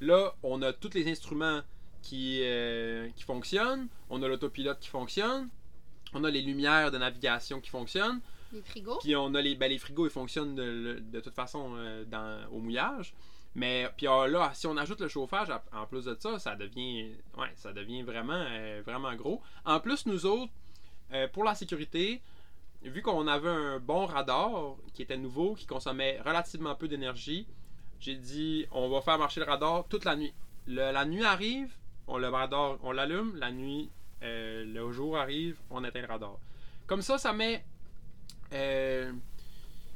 [0.00, 1.60] là, on a tous les instruments
[2.02, 5.48] qui, euh, qui fonctionnent, on a l'autopilote qui fonctionne,
[6.14, 8.20] on a les lumières de navigation qui fonctionnent,
[8.52, 8.98] Les frigos.
[9.00, 12.48] puis on a les, ben, les frigos, ils fonctionnent de, de toute façon euh, dans,
[12.52, 13.14] au mouillage.
[13.54, 17.10] Mais puis euh, là, si on ajoute le chauffage en plus de ça, ça devient,
[17.36, 19.42] ouais, ça devient vraiment, euh, vraiment gros.
[19.64, 20.52] En plus, nous autres,
[21.12, 22.20] euh, pour la sécurité,
[22.82, 27.46] vu qu'on avait un bon radar qui était nouveau, qui consommait relativement peu d'énergie,
[28.00, 30.32] j'ai dit on va faire marcher le radar toute la nuit.
[30.66, 31.72] La nuit arrive,
[32.06, 33.36] on le radar, on l'allume.
[33.36, 33.90] La nuit,
[34.22, 36.36] euh, le jour arrive, on éteint le radar.
[36.86, 37.64] Comme ça, ça met
[38.52, 39.12] euh,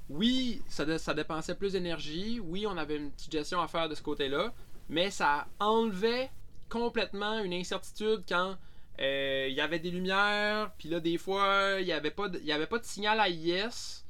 [0.08, 2.40] oui, ça dépensait plus d'énergie.
[2.40, 4.52] Oui, on avait une petite gestion à faire de ce côté-là.
[4.88, 6.30] Mais ça enlevait
[6.68, 8.56] complètement une incertitude quand
[9.00, 10.72] euh, il y avait des lumières.
[10.78, 14.04] Puis là, des fois, il n'y avait, pas de- y avait pas de signal AIS.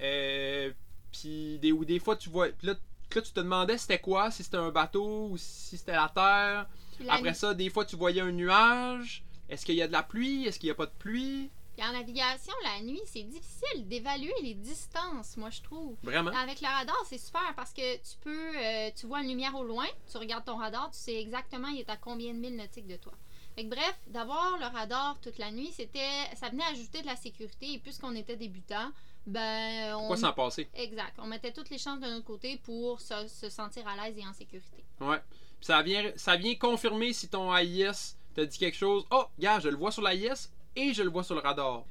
[0.00, 0.70] Euh,
[1.12, 2.48] puis des, ou des fois, tu vois.
[2.48, 5.92] Puis là, là, tu te demandais c'était quoi, si c'était un bateau ou si c'était
[5.92, 6.68] la terre.
[7.00, 9.24] La Après nuit- ça, des fois, tu voyais un nuage.
[9.48, 10.46] Est-ce qu'il y a de la pluie?
[10.46, 11.50] Est-ce qu'il n'y a pas de pluie?
[11.76, 15.94] Puis en navigation, la nuit, c'est difficile d'évaluer les distances, moi, je trouve.
[16.02, 16.32] Vraiment?
[16.32, 19.62] Avec le radar, c'est super parce que tu peux, euh, tu vois une lumière au
[19.62, 22.88] loin, tu regardes ton radar, tu sais exactement il est à combien de milles nautiques
[22.88, 23.12] de toi.
[23.58, 25.98] Fait que bref, d'avoir le radar toute la nuit, c'était,
[26.36, 28.92] ça venait ajouter de la sécurité et puisqu'on était débutant,
[29.26, 30.68] ben on Pourquoi s'en passer?
[30.74, 34.16] exact, on mettait toutes les chances de notre côté pour se, se sentir à l'aise
[34.16, 34.84] et en sécurité.
[35.00, 35.20] Ouais.
[35.58, 39.04] Puis ça vient, ça vient confirmer si ton AIS te dit quelque chose.
[39.10, 41.82] Oh, gars, je le vois sur l'AIS et je le vois sur le radar.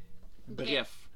[0.47, 1.09] Bref.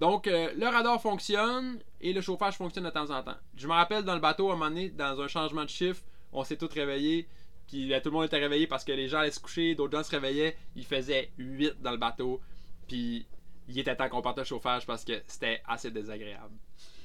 [0.00, 3.36] Donc, euh, le radar fonctionne et le chauffage fonctionne de temps en temps.
[3.54, 6.00] Je me rappelle dans le bateau, à un moment donné, dans un changement de chiffre,
[6.32, 7.28] on s'est tous réveillés.
[7.68, 10.02] Puis tout le monde était réveillé parce que les gens allaient se coucher, d'autres gens
[10.02, 10.56] se réveillaient.
[10.74, 12.40] Il faisait 8 dans le bateau.
[12.88, 13.26] Puis
[13.68, 16.56] il était temps qu'on parte le chauffage parce que c'était assez désagréable.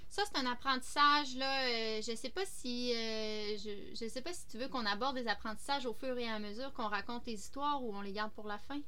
[0.10, 1.66] Ça, c'est un apprentissage, là.
[1.66, 2.94] euh, je sais pas si.
[2.96, 3.58] euh,
[4.00, 6.72] je sais pas si tu veux qu'on aborde des apprentissages au fur et à mesure
[6.74, 8.80] qu'on raconte les histoires ou on les garde pour la fin.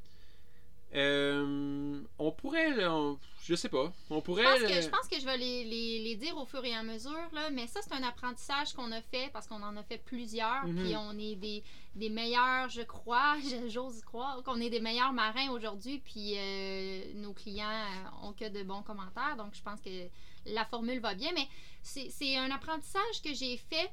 [0.94, 4.44] Euh, on pourrait, on- je sais pas, on Je pourrait.
[4.44, 6.84] pense, que, je pense que je vais les, les- les dire au fur et à
[6.84, 9.98] mesure, là, mais ça, c'est un apprentissage qu'on a fait parce qu'on en a fait
[9.98, 10.84] plusieurs, Mhm.
[10.84, 11.64] puis on est des,
[11.96, 17.14] des meilleurs, je crois, je- j'ose croire, qu'on est des meilleurs marins aujourd'hui, puis euh,
[17.16, 20.08] nos clients euh, ont que de bons commentaires, donc je pense que
[20.46, 21.48] la formule va bien, mais
[21.82, 23.92] c'est c'est un apprentissage que j'ai fait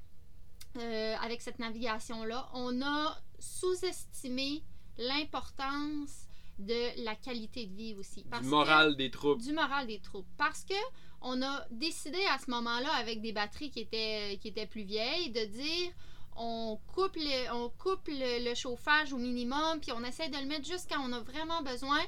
[0.78, 2.48] euh, avec cette navigation-là.
[2.55, 4.62] On a sous-estimé
[4.98, 6.26] l'importance
[6.59, 8.25] de la qualité de vie aussi.
[8.31, 9.41] Parce du que- moral des troupes.
[9.41, 10.27] du moral des troupes.
[10.37, 10.75] Parce que
[11.21, 15.31] on a décidé à ce moment-là, avec des batteries qui étaient, qui étaient plus vieilles,
[15.31, 15.93] de dire
[16.37, 20.47] on coupe, le, on coupe le, le chauffage au minimum, puis on essaie de le
[20.47, 22.01] mettre juste quand on a vraiment besoin,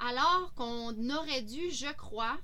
[0.00, 2.38] alors qu'on aurait dû, je crois,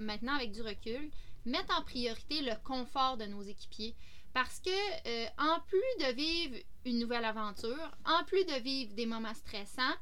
[0.00, 1.10] maintenant avec du recul,
[1.46, 3.94] mettre en priorité le confort de nos équipiers.
[4.34, 9.06] Parce que, euh, en plus de vivre une nouvelle aventure, en plus de vivre des
[9.06, 9.94] moments stressants,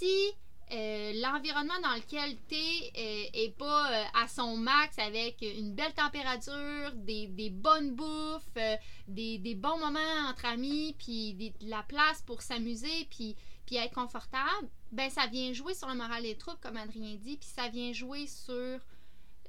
[0.00, 0.32] si
[0.72, 5.92] euh, l'environnement dans lequel tu es est pas euh, à son max avec une belle
[5.94, 8.76] température, des, des bonnes bouffes, euh,
[9.08, 13.36] des, des bons moments entre amis, puis de la place pour s'amuser, puis,
[13.72, 17.48] être confortable, ben ça vient jouer sur le moral des troupes, comme Adrien dit, puis
[17.48, 18.80] ça vient jouer sur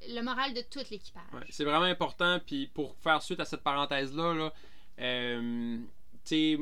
[0.08, 1.24] le moral de tout l'équipage.
[1.50, 2.40] C'est vraiment important.
[2.46, 4.54] Puis pour faire suite à cette parenthèse-là, là,
[5.00, 5.80] euh,
[6.24, 6.60] sais,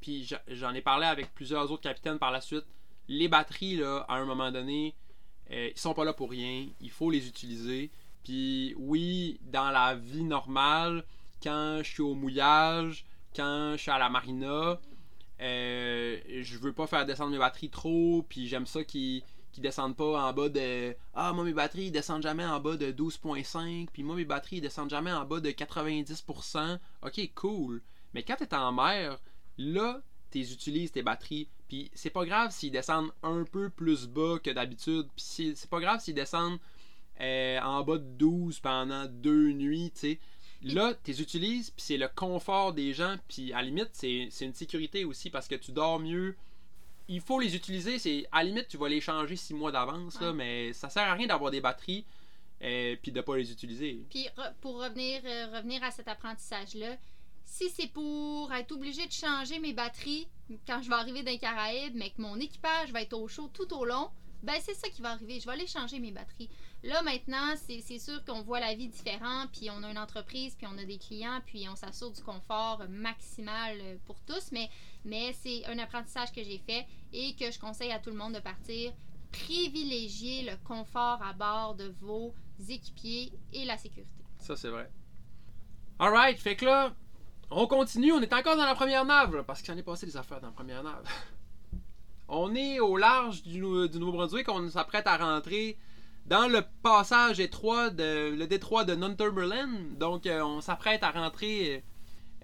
[0.00, 2.66] puis j'en ai parlé avec plusieurs autres capitaines par la suite.
[3.08, 4.94] Les batteries, là, à un moment donné,
[5.50, 6.66] euh, ils sont pas là pour rien.
[6.80, 7.90] Il faut les utiliser.
[8.24, 11.04] Puis oui, dans la vie normale,
[11.42, 14.80] quand je suis au mouillage, quand je suis à la marina,
[15.40, 18.24] euh, je veux pas faire descendre mes batteries trop.
[18.28, 19.22] Puis j'aime ça qu'ils
[19.56, 22.92] qui descendent pas en bas de ah moi mes batteries descendent jamais en bas de
[22.92, 27.80] 12.5 puis moi mes batteries descendent jamais en bas de 90% ok cool
[28.12, 29.18] mais quand t'es en mer
[29.56, 34.38] là tu utilises tes batteries puis c'est pas grave s'ils descendent un peu plus bas
[34.42, 36.58] que d'habitude puis c'est pas grave s'ils descendent
[37.20, 40.20] euh, en bas de 12 pendant deux nuits tu sais
[40.62, 44.28] là tu les utilises puis c'est le confort des gens puis à la limite c'est
[44.40, 46.36] une sécurité aussi parce que tu dors mieux
[47.08, 48.00] il faut les utiliser.
[48.00, 50.32] C'est à la limite, tu vas les changer six mois d'avance, Ouais.
[50.32, 52.04] mais ça sert à rien d'avoir des batteries
[52.60, 54.04] et puis de pas les utiliser.
[54.10, 54.26] Puis
[54.60, 56.96] pour revenir, euh, revenir à cet apprentissage-là,
[57.46, 60.28] si c'est pour être obligé de changer mes batteries
[60.66, 63.48] quand je vais arriver dans les Caraïbes, mais que mon équipage va être au chaud
[63.54, 64.10] tout au long,
[64.42, 65.40] ben c'est ça qui va arriver.
[65.40, 66.50] Je vais aller changer mes batteries.
[66.82, 70.66] Là, maintenant, c'est sûr qu'on voit la vie différente, puis on a une entreprise, puis
[70.70, 74.68] on a des clients, puis on s'assure du confort maximal euh, pour tous, mais,
[75.04, 78.34] mais c'est un apprentissage que j'ai fait et que je conseille à tout le monde
[78.34, 78.92] de partir.
[79.32, 82.34] Privilégier le confort à bord de vos
[82.68, 84.24] équipiers et la sécurité.
[84.38, 84.90] Ça, c'est vrai.
[85.98, 86.94] Alright, fait que là,
[87.50, 88.12] on continue.
[88.12, 90.48] On est encore dans la première nave, parce qu'il s'en est passé des affaires dans
[90.48, 91.04] la première nave.
[92.28, 94.48] on est au large du, Nou- du Nouveau-Brunswick.
[94.48, 95.78] On s'apprête à rentrer
[96.26, 99.96] dans le passage étroit, de, le détroit de Northumberland.
[99.98, 101.84] Donc, euh, on s'apprête à rentrer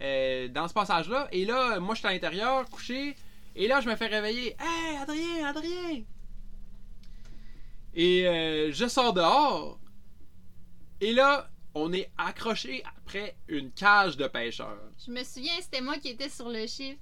[0.01, 1.29] euh, dans ce passage-là.
[1.33, 3.17] Et là, moi, je suis à l'intérieur, couché.
[3.57, 4.57] Et là, je me fais réveiller.
[4.61, 6.03] Hey, Adrien, Adrien!
[7.95, 9.79] Et euh, je sors dehors.
[11.01, 14.79] Et là, on est accroché après une cage de pêcheurs.
[15.05, 17.01] Je me souviens, c'était moi qui étais sur le chiffre.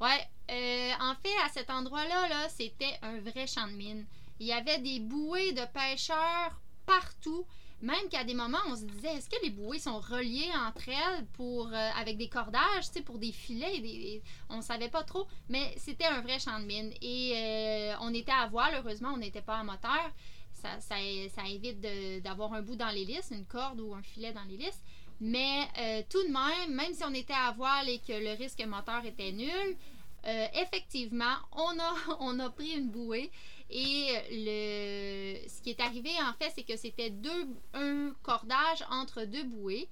[0.00, 4.06] Ouais, euh, en fait, à cet endroit-là, là, c'était un vrai champ de mine.
[4.38, 7.46] Il y avait des bouées de pêcheurs partout.
[7.82, 11.24] Même qu'à des moments, on se disait, est-ce que les bouées sont reliées entre elles
[11.40, 14.22] euh, avec des cordages, pour des filets?
[14.50, 16.92] On savait pas trop, mais c'était un vrai champ de mine.
[17.00, 20.10] Et euh, on était à voile, heureusement, on n'était pas à moteur.
[20.60, 21.80] Ça, évite
[22.22, 24.80] d'avoir un bout dans l'hélice, une corde ou un filet dans l'hélice.
[25.20, 28.64] Mais euh, tout de même, même si on était à voile et que le risque
[28.66, 29.76] moteur était nul,
[30.26, 33.30] Euh, effectivement, on a, pris une bouée
[33.70, 34.08] et
[35.48, 37.12] ce qui est arrivé en fait, c'est que c'était
[37.72, 39.88] un cordage entre deux bouées.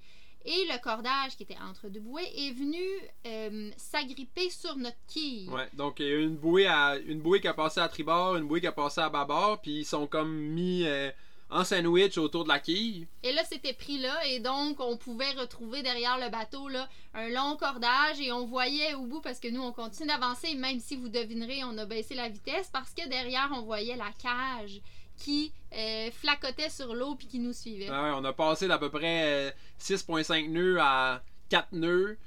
[0.51, 2.81] Et le cordage qui était entre deux bouées est venu
[3.27, 5.47] euh, s'agripper sur notre quille.
[5.47, 8.35] Ouais, donc il y a une bouée, à, une bouée qui a passé à tribord,
[8.35, 11.11] une bouée qui a passé à bâbord, puis ils sont comme mis euh,
[11.51, 13.05] en sandwich autour de la quille.
[13.21, 17.29] Et là, c'était pris là, et donc on pouvait retrouver derrière le bateau là, un
[17.29, 20.95] long cordage, et on voyait au bout, parce que nous, on continue d'avancer, même si
[20.95, 24.81] vous devinerez, on a baissé la vitesse, parce que derrière, on voyait la cage
[25.19, 27.89] qui euh, flacotait sur l'eau puis qui nous suivait.
[27.91, 32.17] Ah ouais, on a passé d'à peu près 6,5 euh, nœuds à 4 nœuds.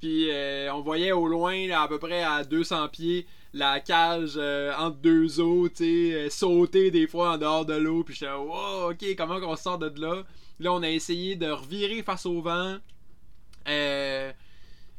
[0.00, 4.38] Puis euh, on voyait au loin, à peu près à 200 pieds, la cage
[4.78, 8.04] entre deux eaux, tu sais, sauter des fois en dehors de l'eau.
[8.04, 10.22] Puis j'étais, wow, ok, comment on sort de là?
[10.60, 12.76] Là, on a essayé de revirer face au vent,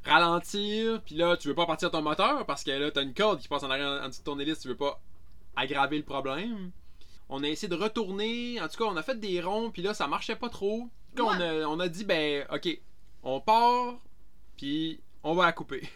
[0.04, 1.02] ralentir.
[1.06, 3.48] Puis là, tu veux pas partir ton moteur parce que là, t'as une corde qui
[3.48, 5.02] passe en arrière en dessous de ton hélice, tu veux pas
[5.56, 6.72] aggraver le problème.
[7.30, 8.60] On a essayé de retourner.
[8.60, 10.90] En tout cas, on a fait des ronds, puis là, ça marchait pas trop.
[11.14, 12.80] Puis on, a, on a dit, ben, ok,
[13.24, 13.96] on part,
[14.58, 15.88] puis on va la couper.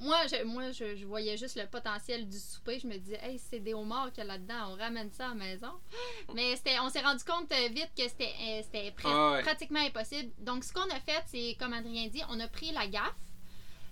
[0.00, 2.78] Moi, je, moi je, voyais juste le potentiel du souper.
[2.78, 5.28] Je me disais, hey, c'est des homards qu'il y a là-dedans, on ramène ça à
[5.30, 5.72] la maison.
[6.34, 8.32] Mais on s'est rendu compte euh, vite que c'était
[8.74, 10.30] euh, ah pratiquement impossible.
[10.38, 13.12] Donc, ce qu'on a fait, c'est, comme Adrien dit, on a pris la gaffe.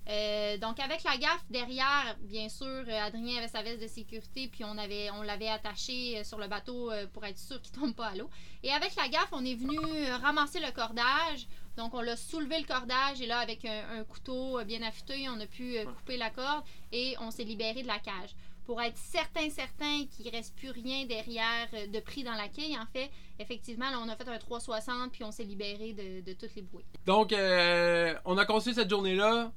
[0.08, 4.48] Euh, donc avec la gaffe derrière, bien sûr, euh, Adrien avait sa veste de sécurité,
[4.48, 7.94] puis on avait, on l'avait attaché euh, sur le bateau pour être sûr qu'il tombe
[7.94, 8.30] pas à l'eau.
[8.62, 9.78] Et avec la gaffe, on est venu
[10.22, 11.46] ramasser le cordage.
[11.76, 15.46] Donc on l'a soulevé le cordage et là avec un, couteau bien affûté, on a
[15.46, 18.34] pu couper la corde et on s'est libéré de la cage.
[18.64, 22.76] Pour être certain, certain qu'il ne reste plus rien derrière de pris dans la quille,
[22.76, 26.32] en fait, effectivement, là, on a fait un 360 puis on s'est libéré de, de
[26.32, 26.84] toutes les bouées.
[27.06, 29.52] Donc, on a construit cette journée-là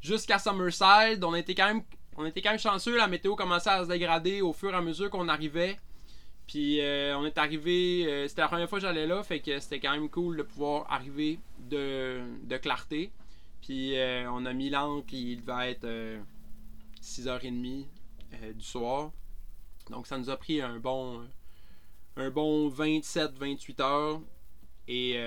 [0.00, 1.22] jusqu'à Summerside.
[1.22, 1.82] On était quand même
[2.16, 4.82] on était quand même chanceux, la météo commençait à se dégrader au fur et à
[4.82, 5.78] mesure qu'on arrivait.
[6.46, 9.58] Puis euh, on est arrivé, euh, c'était la première fois que j'allais là, fait que
[9.60, 12.20] c'était quand même cool de pouvoir arriver de,
[12.60, 13.10] clarté.
[13.62, 15.86] Puis euh, on a mis l'ancre, il devait être
[17.00, 17.86] 6h30
[18.54, 19.12] du soir.
[19.90, 21.22] Donc ça nous a pris un bon
[22.16, 24.20] un bon 27-28 heures.
[24.88, 25.18] Et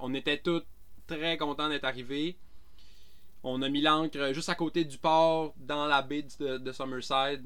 [0.00, 0.64] on était tous
[1.06, 2.36] très contents d'être arrivés.
[3.44, 7.42] On a mis l'ancre juste à côté du port, dans la baie de, de Summerside.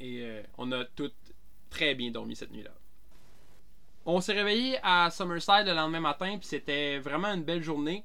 [0.00, 1.12] Et euh, on a tout
[1.70, 2.72] très bien dormi cette nuit-là.
[4.04, 8.04] On s'est réveillé à Summerside le lendemain matin, puis c'était vraiment une belle journée.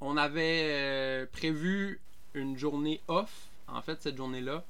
[0.00, 2.00] On avait euh, prévu
[2.32, 4.64] une journée off, en fait, cette journée-là.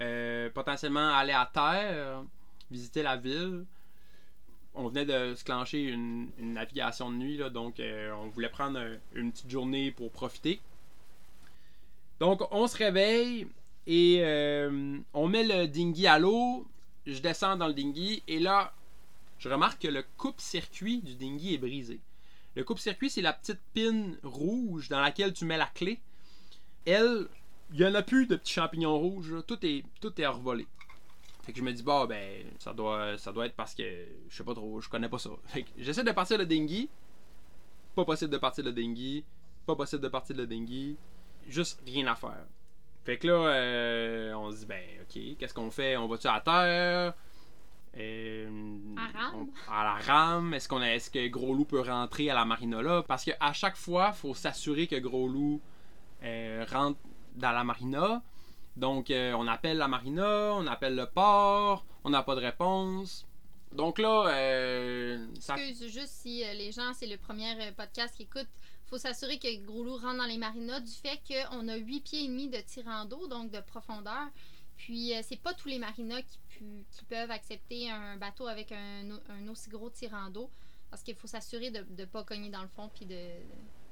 [0.00, 2.22] Euh, potentiellement aller à terre,
[2.70, 3.66] visiter la ville
[4.74, 8.80] on venait de se clencher une, navigation de nuit, donc euh, on voulait prendre
[9.14, 10.60] une petite journée pour profiter.
[12.20, 13.46] Donc on se réveille
[13.86, 16.66] et euh, on met le dinghy à l'eau.
[17.06, 18.72] Je descends dans le dinghy et là,
[19.38, 21.98] je remarque que le coupe-circuit du dinghy est brisé.
[22.54, 25.98] Le coupe-circuit, c'est la petite pine rouge dans laquelle tu mets la clé.
[26.86, 27.26] Elle,
[27.72, 29.34] il n'y en a plus de petits champignons rouges.
[29.46, 30.66] Tout est, tout est revolé.
[31.42, 33.82] Fait que je me dis, bah, ben, ça doit, ça doit être parce que
[34.28, 35.30] je sais pas trop, je connais pas ça.
[35.46, 36.88] Fait que j'essaie de partir le dinghy.
[37.94, 39.24] Pas possible de partir le dinghy.
[39.66, 40.96] Pas possible de partir le dinghy.
[41.48, 42.46] Juste rien à faire.
[43.04, 45.96] Fait que là, euh, on se dit, ben, ok, qu'est-ce qu'on fait?
[45.96, 47.14] On va-tu à terre?
[47.98, 48.48] Euh,
[48.96, 49.48] à rame?
[49.68, 50.54] à la rame.
[50.54, 53.76] Est-ce qu'on est-ce que Gros Loup peut rentrer à la marina là Parce qu'à chaque
[53.76, 55.60] fois, faut s'assurer que Gros Loup
[56.22, 56.98] euh, rentre
[57.34, 58.22] dans la marina.
[58.76, 63.26] Donc, euh, on appelle la marina, on appelle le port, on n'a pas de réponse.
[63.72, 65.56] Donc là, euh, ça...
[65.56, 68.48] Excuse, juste si euh, les gens, c'est le premier podcast qui écoutent,
[68.86, 72.24] faut s'assurer que Gros Loup rentre dans les marinas du fait qu'on a 8 pieds
[72.24, 74.28] et demi de tirant d'eau, donc de profondeur.
[74.76, 76.38] Puis, c'est pas tous les marinas qui,
[76.90, 80.50] qui, peuvent accepter un bateau avec un, aussi gros tirant d'eau
[80.90, 83.16] parce qu'il faut s'assurer de ne pas cogner dans le fond puis de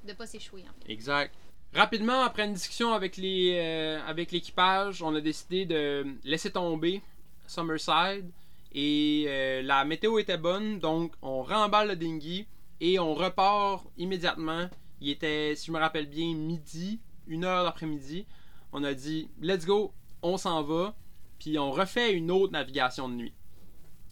[0.05, 0.63] ne pas s'échouer.
[0.63, 0.91] En fait.
[0.91, 1.33] Exact.
[1.73, 7.01] Rapidement, après une discussion euh, avec l'équipage, on a décidé de laisser tomber
[7.47, 8.29] Summerside
[8.73, 12.45] et euh, la météo était bonne, donc on remballe le dinghy
[12.81, 14.69] et on repart immédiatement.
[14.99, 18.25] Il était, si je me rappelle bien, midi, une heure d'après-midi.
[18.73, 20.93] On a dit let's go, on s'en va,
[21.39, 23.33] puis on refait une autre navigation de nuit.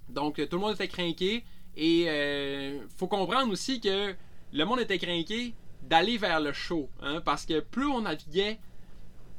[0.07, 1.43] Donc tout le monde était craqué
[1.75, 4.15] et euh, faut comprendre aussi que
[4.53, 6.89] le monde était craqué d'aller vers le chaud.
[7.01, 8.59] Hein, parce que plus on naviguait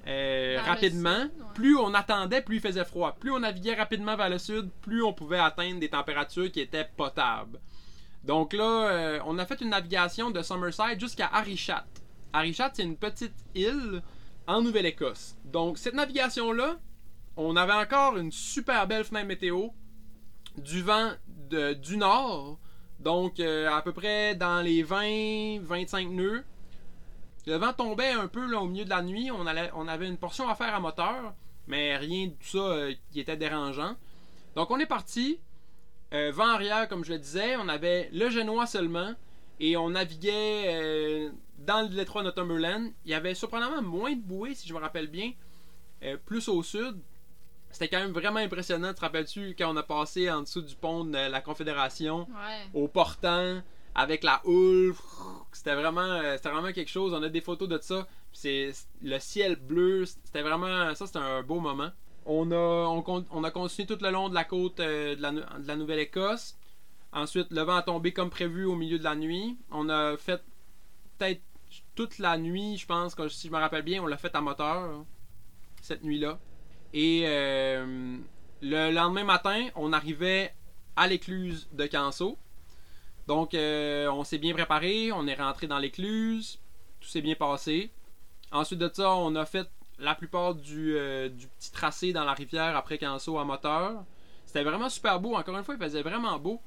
[0.07, 3.17] euh, rapidement, plus on attendait, plus il faisait froid.
[3.21, 6.89] Plus on naviguait rapidement vers le sud, plus on pouvait atteindre des températures qui étaient
[6.97, 7.61] potables.
[8.25, 11.87] Donc là, euh, on a fait une navigation de Summerside jusqu'à Arichat.
[12.33, 14.03] Arichat, c'est une petite île
[14.47, 15.37] en Nouvelle-Écosse.
[15.45, 16.77] Donc, cette navigation-là,
[17.37, 19.69] on avait encore une super belle fenêtre météo,
[20.57, 21.13] du vent
[21.51, 22.59] de- du nord,
[23.01, 26.45] donc euh, à peu près dans les 20-25 nœuds.
[27.47, 30.49] Le vent tombait un peu là, au milieu de la nuit, on, avait une portion
[30.49, 31.35] à faire à moteur,
[31.67, 33.97] mais rien de tout ça euh, qui était dérangeant.
[34.55, 35.41] Donc on est parti,
[36.13, 39.15] euh, vent arrière comme je le disais, on avait le génois seulement,
[39.59, 42.93] et on naviguait dans le détroit Northumberland.
[43.05, 45.33] Il y avait surprenamment moins de bouées, si je me rappelle bien,
[46.25, 46.99] plus au sud.
[47.73, 48.93] C'était quand même vraiment impressionnant.
[48.93, 52.69] Te rappelles-tu quand on a passé en dessous du pont de la Confédération Ouais.
[52.75, 53.63] au portant
[53.95, 54.95] avec la houle
[55.53, 57.13] C'était vraiment, euh, c'était vraiment quelque chose.
[57.15, 58.07] On a des photos de ça.
[58.33, 60.05] C'est le ciel bleu.
[60.05, 61.07] C'était vraiment ça.
[61.07, 61.91] C'était un beau moment.
[62.27, 62.55] On a,
[63.31, 65.77] on, a continué tout le long de la côte euh, de la, Nou- de la
[65.77, 66.57] Nouvelle-Écosse.
[67.13, 69.59] Ensuite, le vent a tombé comme prévu au milieu de la nuit.
[69.71, 70.43] On a fait
[71.19, 71.41] peut-être
[71.95, 74.41] toute la nuit, je pense, que si je me rappelle bien, on l'a fait à
[74.41, 75.05] moteur
[75.83, 76.39] cette nuit-là.
[76.93, 78.17] Et euh,
[78.63, 80.53] le lendemain matin, on arrivait
[80.97, 82.37] à l'écluse de Canso.
[83.27, 86.59] Donc, euh, on s'est bien préparé, on est rentré dans l'écluse,
[87.01, 87.91] tout s'est bien passé.
[88.51, 89.69] Ensuite de ça, on a fait
[90.01, 91.29] la plupart du, euh,
[91.59, 94.05] petit tracé dans la rivière après Canso à moteur.
[94.47, 95.37] C'était vraiment super beau.
[95.37, 96.61] Encore une fois, il faisait vraiment beau.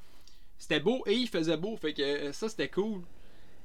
[0.57, 1.76] C'était beau et il faisait beau.
[1.76, 3.01] Fait que ça, c'était cool.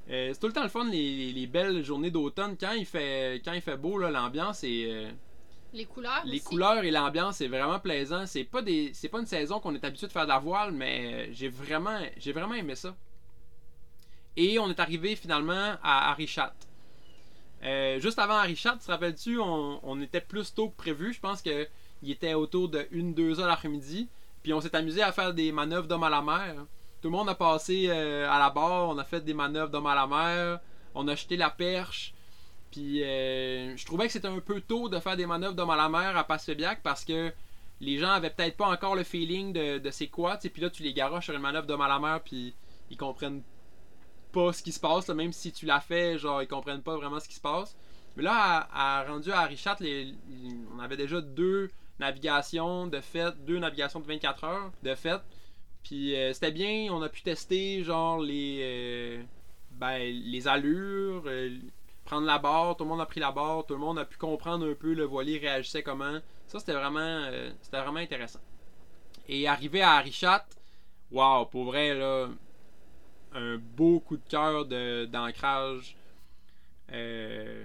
[0.09, 2.57] C'est tout le temps le fun, les, les- les belles journées d'automne.
[2.59, 5.07] Quand il fait, quand il fait beau, l'ambiance est.
[5.75, 6.23] euh, Les couleurs.
[6.25, 6.45] les aussi.
[6.45, 8.27] couleurs et l'ambiance, c'est vraiment plaisant.
[8.27, 10.73] C'est pas des, c'est pas une saison qu'on est habitué de faire de la voile,
[10.73, 12.95] mais j'ai vraiment, j'ai vraiment aimé ça.
[14.37, 16.55] Et on est arrivé finalement à Arichat.
[17.65, 21.13] Euh, juste avant Arichat, te rappelles-tu, on, on était plus tôt que prévu.
[21.13, 21.67] Je pense que
[22.03, 24.09] il était autour de 1-2 heures l'après-midi.
[24.43, 26.55] Puis on s'est amusé à faire des manœuvres d'homme à la mer.
[27.03, 29.87] Tout le monde a passé euh, à la barre, on a fait des manœuvres d'homme
[29.87, 30.61] à la mer,
[30.95, 32.15] on a jeté la perche.
[32.71, 35.77] Puis euh, je trouvais que c'était un peu tôt de faire des manœuvres d'homme à
[35.77, 37.33] la mer à Passefébiac parce que
[37.81, 40.37] les gens avaient peut-être pas encore le feeling de, de c'est quoi.
[40.37, 42.55] Puis là, tu les garoches sur une manœuvre d'homme à la mer, puis
[42.91, 43.43] ils comprennent
[44.33, 45.09] pas ce qui se passe.
[45.09, 47.77] même si tu l'as fait, genre, ils comprennent pas vraiment ce qui se passe.
[48.17, 49.77] Mais là, à, rendu à Richat,
[50.75, 55.21] on avait déjà deux navigations de fait, deux navigations de 24 heures de fait.
[55.85, 59.23] Puis euh, c'était bien, on a pu tester genre les euh,
[59.73, 61.57] ben, les allures, euh,
[62.09, 64.17] prendre la barre, tout le monde a pris la barre, tout le monde a pu
[64.17, 66.19] comprendre un peu le voilier réagissait comment.
[66.47, 68.41] Ça c'était vraiment euh, c'était vraiment intéressant.
[69.29, 70.47] Et arrivé à Richat,
[71.11, 72.29] waouh, pour vrai là,
[73.35, 74.65] un beau coup de cœur
[75.07, 75.97] d'ancrage
[76.93, 77.65] euh,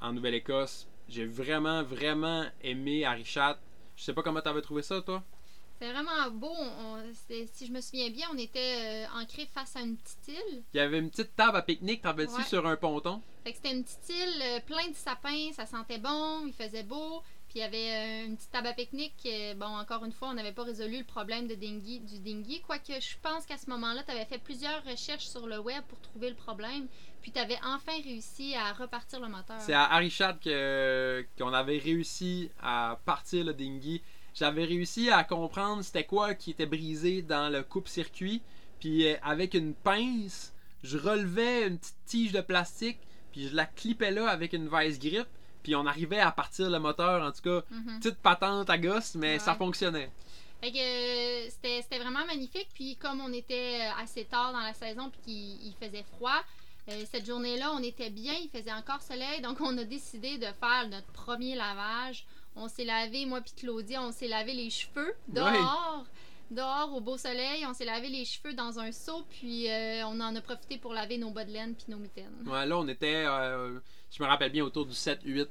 [0.00, 0.86] en Nouvelle-Écosse.
[1.08, 3.58] J'ai vraiment vraiment aimé Arichat.
[3.96, 5.22] Je sais pas comment t'avais trouvé ça toi?
[5.72, 6.52] C'était vraiment beau.
[6.52, 10.62] On- si je me souviens bien, on était euh, ancré face à une petite île.
[10.74, 12.42] Il y avait une petite table à pique-nique, t'en tu Ouais.
[12.44, 13.22] sur un ponton?
[13.54, 17.22] C'était une petite île euh, plein de sapins, ça sentait bon, il faisait beau.
[17.48, 19.14] Puis il y avait euh, une petite table à pique-nique.
[19.24, 22.60] euh, bon, encore une fois, on n'avait pas résolu le problème de du dinghy.
[22.60, 25.98] Quoique je pense qu'à ce moment-là, tu avais fait plusieurs recherches sur le web pour
[26.00, 26.88] trouver le problème.
[27.22, 29.56] Puis tu avais enfin réussi à repartir le moteur.
[29.60, 34.02] C'est à Arichat que qu'on avait réussi à partir le dinghy.
[34.34, 38.42] J'avais réussi à comprendre c'était quoi qui était brisé dans le coupe-circuit.
[38.78, 43.00] Puis euh, avec une pince, je relevais une petite tige de plastique,
[43.32, 45.26] puis je la clippais là avec une vice grip.
[45.62, 48.00] Puis on arrivait à partir le moteur, en tout cas, Mhm.
[48.00, 49.38] petite patente à gosse, mais Ouais.
[49.38, 50.10] ça fonctionnait.
[50.60, 52.68] Fait que euh, c'était c'était vraiment magnifique.
[52.74, 56.42] Puis comme on était euh, assez tard dans la saison puis qu'il il faisait froid,
[56.88, 59.40] euh, cette journée-là, on était bien, il faisait encore soleil.
[59.42, 62.24] Donc on a décidé de faire notre premier lavage.
[62.56, 66.04] On s'est lavé, moi puis Claudia, on s'est lavé les cheveux dehors.
[66.50, 70.18] Dehors au beau soleil, on s'est lavé les cheveux dans un seau, puis euh, on
[70.20, 72.32] en a profité pour laver nos bas de laine puis nos mitaines.
[72.46, 73.78] Ouais, là, on était, euh,
[74.10, 75.46] je me rappelle bien, autour du 7-8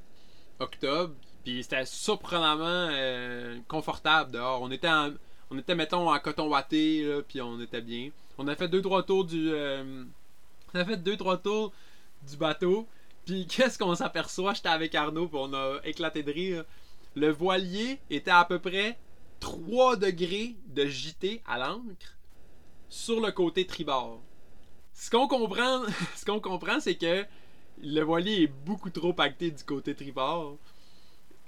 [0.60, 1.14] octobre.
[1.44, 4.62] Puis c'était surprenamment euh, confortable dehors.
[4.62, 4.90] On était,
[5.50, 8.10] on était, mettons, en coton watté, là, puis on était bien.
[8.38, 9.52] On a fait deux trois tours du...
[9.52, 10.04] euh,
[10.74, 11.72] on a fait deux trois tours
[12.28, 12.88] du bateau.
[13.26, 14.56] Puis qu'est-ce qu'on s'aperçoit?
[14.56, 16.66] J'étais avec Arnaud, puis on a éclaté de rire.
[17.16, 18.98] Le voilier était à peu près
[19.40, 22.18] 3 degrés de JT à l'encre
[22.90, 24.22] sur le côté tribord.
[24.94, 27.26] Ce qu'on comprend, c'est que
[27.82, 30.58] le voilier est beaucoup trop pacté du côté tribord.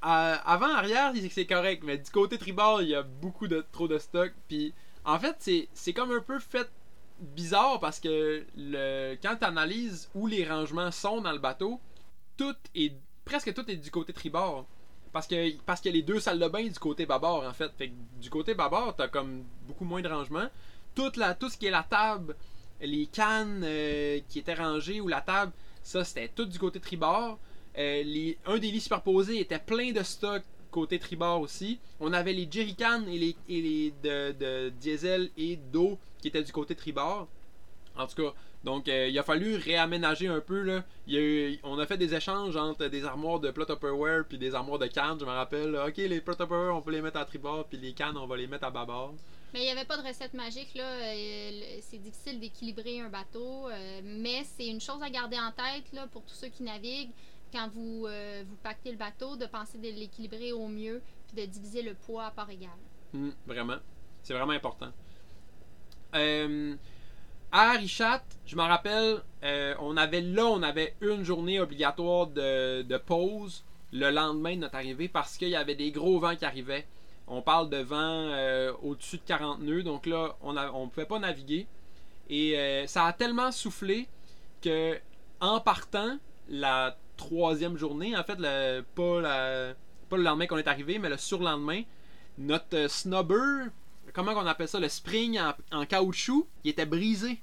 [0.06, 3.88] Euh, avant arrière, c'est correct, mais du côté tribord, il y a beaucoup de trop
[3.88, 4.32] de stock.
[4.48, 4.74] Puis
[5.04, 6.70] en fait, c'est comme un peu fait
[7.20, 8.46] bizarre parce que
[9.22, 11.82] quand tu analyses où les rangements sont dans le bateau,
[13.26, 14.66] presque tout est du côté tribord.
[15.12, 17.72] Parce que parce a les deux salles de bain du côté bâbord en fait.
[17.78, 20.48] Fait que du côté bâbord, t'as comme beaucoup moins de rangements.
[20.96, 22.36] Toute la, tout ce qui est la table,
[22.82, 25.52] les cannes euh, qui étaient rangées ou la table,
[25.84, 27.40] ça c'était tout du côté tribord.
[27.78, 31.80] Euh, un des lits superposés était plein de stock côté tribord aussi.
[32.00, 36.44] On avait les jerrycans et les, et les de, de diesel et d'eau qui étaient
[36.44, 37.28] du côté tribord.
[37.98, 38.34] En tout cas,
[38.64, 40.62] donc euh, il a fallu réaménager un peu.
[40.62, 40.84] Là.
[41.08, 44.26] Il y a eu- on a fait des échanges entre des armoires de plot Tupperware
[44.28, 45.18] puis des armoires de cannes.
[45.20, 47.78] Je me rappelle, là, ok, les plot Tupperware on peut les mettre à tribord puis
[47.78, 49.14] les cannes on va les mettre à bâbord.
[49.54, 50.84] Mais il n'y avait pas de recette magique, là.
[50.84, 51.52] Euh,
[51.82, 56.06] C'est difficile d'équilibrer un bateau, euh, mais c'est une chose à garder en tête, là,
[56.12, 57.10] pour tous ceux qui naviguent.
[57.52, 61.50] Quand vous, euh, vous pactez le bateau, de penser de l'équilibrer au mieux, puis de
[61.52, 62.70] diviser le poids à part égale.
[63.12, 63.78] Hmm, vraiment.
[64.22, 64.92] C'est vraiment important.
[66.14, 66.76] Euh,
[67.52, 72.98] à Richat, je m'en rappelle, euh, on avait là, on avait une journée obligatoire de,
[72.98, 76.86] pause le lendemain de notre arrivée parce qu'il y avait des gros vents qui arrivaient.
[77.28, 81.20] On parle de vent euh, au-dessus de 40 nœuds, donc là, on ne pouvait pas
[81.20, 81.68] naviguer.
[82.30, 84.08] Et euh, ça a tellement soufflé
[84.62, 85.00] que,
[85.40, 86.18] en partant,
[86.50, 88.38] la troisième journée, en fait,
[88.96, 89.74] pas,
[90.10, 91.82] pas le lendemain qu'on est arrivé, mais le surlendemain,
[92.38, 93.70] notre snubber,
[94.14, 95.40] comment on appelle ça, le spring
[95.72, 97.42] en, caoutchouc, il était brisé.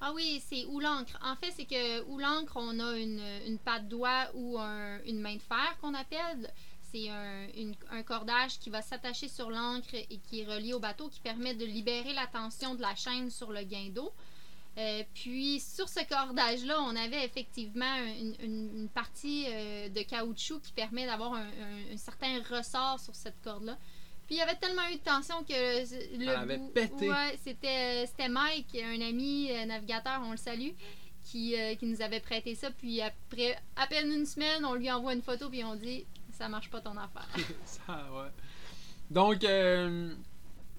[0.00, 1.18] Ah oui, c'est Oul'ancre.
[1.24, 5.34] En fait, c'est que Oul'ancre, on a une, une patte doigt ou un- une main
[5.34, 6.52] de fer qu'on appelle.
[6.92, 11.20] C'est un, cordage qui va s'attacher sur l'ancre et qui est relié au bateau, qui
[11.20, 14.12] permet de libérer la tension de la chaîne sur le guindeau.
[14.78, 17.96] Euh, puis sur ce cordage-là, on avait effectivement
[18.40, 23.76] une, partie euh, de caoutchouc qui permet d'avoir un certain ressort sur cette corde-là.
[24.28, 27.08] Puis il y avait tellement eu de tension que le, avait bout- pété.
[27.10, 30.72] Ouais, c'était c'était Mike, un ami euh, navigateur, on le salue,
[31.24, 32.70] qui, euh, qui nous avait prêté ça.
[32.70, 36.48] Puis après à peine une semaine, on lui envoie une photo puis on dit ça
[36.48, 37.26] marche pas ton affaire.
[37.64, 38.28] Ça, ouais.
[39.10, 40.14] Donc, euh,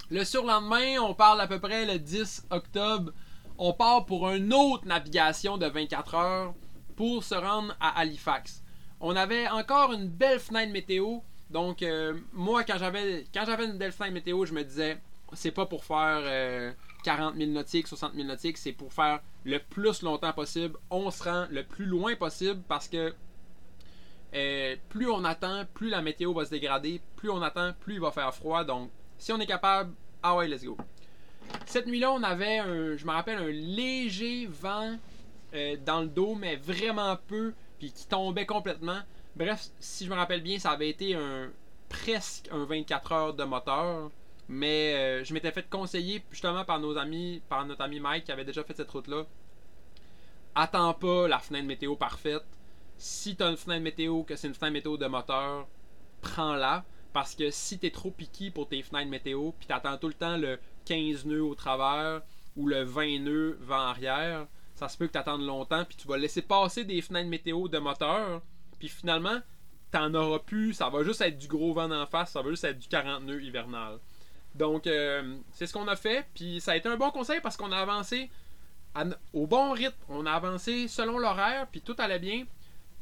[0.10, 3.12] le surlendemain, on parle à peu près le 10 octobre.
[3.58, 6.54] On part pour une autre navigation de 24 heures
[6.96, 8.64] pour se rendre à Halifax.
[9.02, 11.20] On avait encore une belle fenêtre météo.
[11.50, 14.98] Donc, euh, moi, quand j'avais quand j'avais une météo, je me disais,
[15.34, 16.72] c'est pas pour faire euh,
[17.04, 20.78] 40 000 nautiques, 60 000 nautiques, c'est pour faire le plus longtemps possible.
[20.90, 23.14] On se rend le plus loin possible parce que
[24.36, 28.00] euh, plus on attend, plus la météo va se dégrader, plus on attend, plus il
[28.00, 28.64] va faire froid.
[28.64, 30.78] Donc, si on est capable, ah ouais, let's go.
[31.66, 32.60] Cette nuit-là, on avait,
[32.98, 34.98] je me rappelle, un léger vent
[35.56, 39.00] euh, dans le dos, mais vraiment peu, puis qui tombait complètement.
[39.36, 41.52] Bref, si je me rappelle bien, ça avait été un
[41.90, 44.12] presque un 24 heures de moteur.
[44.48, 48.32] Mais euh, je m'étais fait conseiller justement par nos amis, par notre ami Mike qui
[48.32, 49.26] avait déjà fait cette route-là.
[50.56, 52.44] Attends pas la fenêtre météo parfaite.
[52.98, 55.68] Si t'as une fenêtre météo, que c'est une fenêtre météo de moteur,
[56.22, 56.84] prends-la.
[57.14, 60.38] Parce que si t'es trop piqué pour tes fenêtres météo, puis t'attends tout le temps
[60.38, 62.22] le 15 nœuds au travers
[62.56, 66.18] ou le 20 nœuds vent arrière, ça se peut que t'attendes longtemps, puis tu vas
[66.18, 68.42] laisser passer des fenêtres météo de moteur,
[68.80, 69.40] puis finalement,
[69.92, 72.64] t'en auras plus, ça va juste être du gros vent d'en face, ça va juste
[72.64, 74.00] être du 40 nœuds hivernal.
[74.56, 77.58] Donc, euh, c'est ce qu'on a fait, puis ça a été un bon conseil parce
[77.58, 78.30] qu'on a avancé
[79.34, 82.46] au bon rythme, on a avancé selon l'horaire, puis tout allait bien.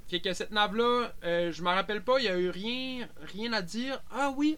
[0.08, 3.52] Fait que cette nave-là, euh, je me rappelle pas, il y a eu rien, rien
[3.54, 4.02] à dire.
[4.12, 4.58] Ah oui,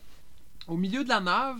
[0.67, 1.59] au milieu de la nave,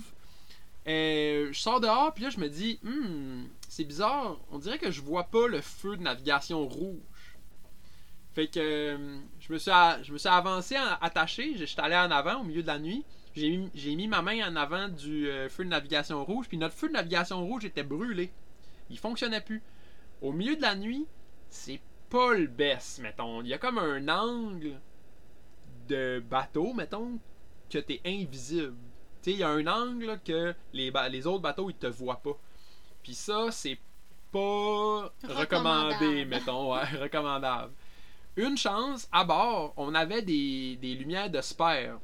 [0.88, 4.92] euh, je sors dehors, puis là, je me dis, Hmm, c'est bizarre, on dirait que
[4.92, 7.00] je vois pas le feu de navigation rouge.
[8.34, 9.72] Fait que euh, je me suis,
[10.04, 12.80] je me suis avancé, en- attaché, je suis allé en avant au milieu de la
[12.80, 13.04] nuit.
[13.36, 16.58] J'ai mis, j'ai mis ma main en avant du euh, feu de navigation rouge, puis
[16.58, 18.32] notre feu de navigation rouge était brûlé.
[18.90, 19.62] Il fonctionnait plus.
[20.22, 21.08] Au milieu de la nuit,
[21.50, 23.42] c'est pas le best, mettons.
[23.42, 24.80] Il y a comme un angle
[25.88, 27.20] de bateau, mettons,
[27.70, 28.76] que t'es invisible.
[29.22, 31.76] Tu sais, il y a un angle là, que les, ba- les autres bateaux, ils
[31.76, 32.38] te voient pas.
[33.04, 33.80] Puis ça, c'est
[34.32, 37.74] pas recommandé, mettons, ouais, recommandable.
[38.40, 42.00] Une chance, à bord, on avait des, lumières de spare.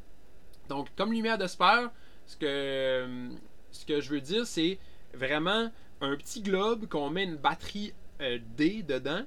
[0.68, 1.94] Donc, comme lumière de spare,
[2.26, 4.78] ce que, je veux dire, c'est
[5.14, 5.72] vraiment
[6.02, 9.22] un petit globe qu'on met une batterie euh, D dedans,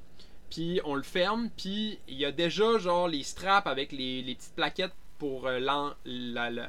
[0.50, 4.34] puis on le ferme, puis il y a déjà genre les straps avec les, les
[4.34, 5.61] petites plaquettes pour euh,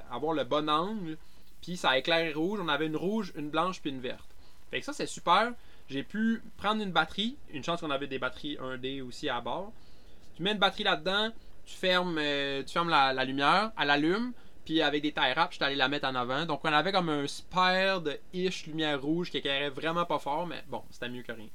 [0.09, 1.17] avoir le bon angle,
[1.61, 2.61] puis ça éclaire rouge.
[2.63, 4.29] On avait une rouge, une blanche, puis une verte.
[4.71, 5.51] Fait que ça, c'est super.
[5.89, 9.73] J'ai pu prendre une batterie, une chance qu'on avait des batteries 1D aussi à bord.
[10.39, 11.31] Tu mets une batterie là-dedans,
[11.65, 14.31] tu fermes, euh, tu fermes la, lumière, elle allume,
[14.63, 16.45] puis avec des tie wraps, je suis allé la mettre en avant.
[16.45, 20.47] Donc on avait comme un spare de ish lumière rouge qui éclairait vraiment pas fort,
[20.47, 21.49] mais bon, c'était mieux que rien.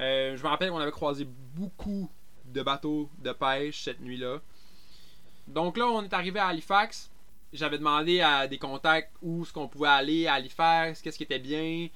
[0.00, 1.24] Euh, je me rappelle qu'on avait croisé
[1.54, 2.10] beaucoup
[2.46, 4.40] de bateaux de pêche cette nuit-là.
[5.46, 7.12] Donc là, on est arrivé à Halifax.
[7.52, 11.38] J'avais demandé à des contacts où ce qu'on pouvait aller à Halifax, qu'est-ce qui était
[11.38, 11.86] bien.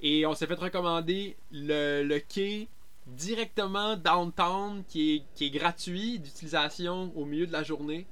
[0.00, 2.68] Et on s'est fait recommander le quai
[3.16, 8.06] directement downtown qui est, gratuit d'utilisation au milieu de la journée.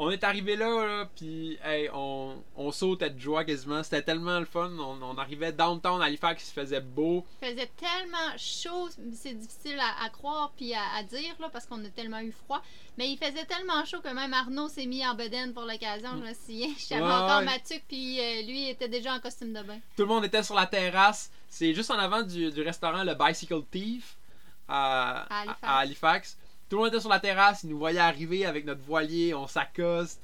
[0.00, 3.82] On est arrivé là, là puis hey, on, on sautait de joie quasiment.
[3.82, 4.70] C'était tellement le fun.
[4.78, 7.26] On, on arrivait downtown Halifax, il faisait beau.
[7.42, 11.66] Il faisait tellement chaud, c'est difficile à, à croire puis à, à dire là, parce
[11.66, 12.62] qu'on a tellement eu froid.
[12.96, 16.10] Mais il faisait tellement chaud que même Arnaud s'est mis en bedaine pour l'occasion.
[16.12, 16.74] Je me souviens.
[16.88, 17.44] J'avais Ouais, encore ouais.
[17.44, 19.78] ma tuque puis euh, lui était déjà en costume de bain.
[19.96, 21.30] Tout le monde était sur la terrasse.
[21.48, 24.16] C'est juste en avant du, du restaurant le Bicycle Thief
[24.68, 25.58] à, À Halifax.
[25.62, 26.38] à- à Halifax.
[26.68, 27.62] Tout le monde était sur la terrasse.
[27.62, 29.34] Ils nous voyaient arriver avec notre voilier.
[29.34, 30.20] On s'accoste.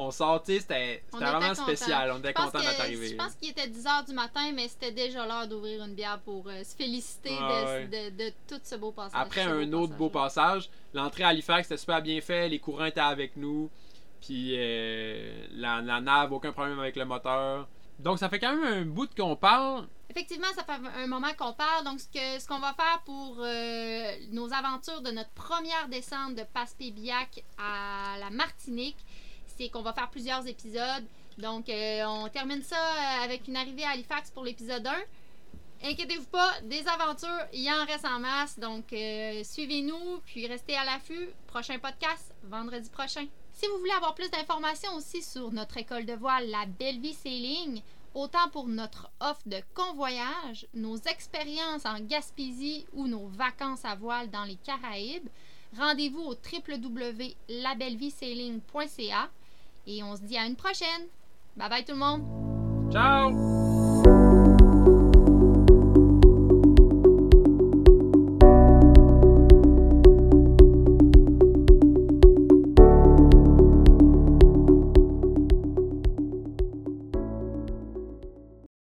[0.00, 0.42] On sort.
[0.44, 2.12] Tu sais, C'était vraiment spécial.
[2.14, 3.08] On était contents d'être que, arrivés.
[3.08, 6.46] je pense qu'il était 10h du matin, mais c'était déjà l'heure d'ouvrir une bière pour
[6.48, 8.10] euh, se féliciter Ah de, ouais.
[8.10, 9.20] de- de tout ce beau passage.
[9.20, 13.00] Après un autre beau passage, l'entrée à Halifax était super bien fait, les courants étaient
[13.00, 13.68] avec nous,
[14.20, 17.66] puis euh, la, la nave, aucun problème avec le moteur.
[17.98, 19.88] Donc ça fait quand même un bout qu'on parle.
[20.10, 21.84] Effectivement, ça fait un moment qu'on parle.
[21.84, 27.44] Donc, ce qu'on va faire pour euh, nos aventures de notre première descente de Passepébiac
[27.58, 28.96] à la Martinique,
[29.46, 31.04] c'est qu'on va faire plusieurs épisodes.
[31.36, 35.90] Donc, euh, on termine ça euh, avec une arrivée à Halifax pour l'épisode 1.
[35.90, 38.58] Inquiétez-vous pas, des aventures, il y en reste en masse.
[38.58, 38.86] Donc,
[39.44, 41.28] suivez-nous, puis restez à l'affût.
[41.46, 43.26] Prochain podcast, vendredi prochain.
[43.58, 47.82] Si vous voulez avoir plus d'informations aussi sur notre école de voile, la Belle Sailing,
[48.14, 54.30] autant pour notre offre de convoyage, nos expériences en Gaspésie ou nos vacances à voile
[54.30, 55.28] dans les Caraïbes,
[55.76, 59.28] rendez-vous au www.labellevissailing.ca
[59.88, 61.08] et on se dit à une prochaine.
[61.56, 62.92] Bye bye tout le monde!
[62.92, 63.87] Ciao!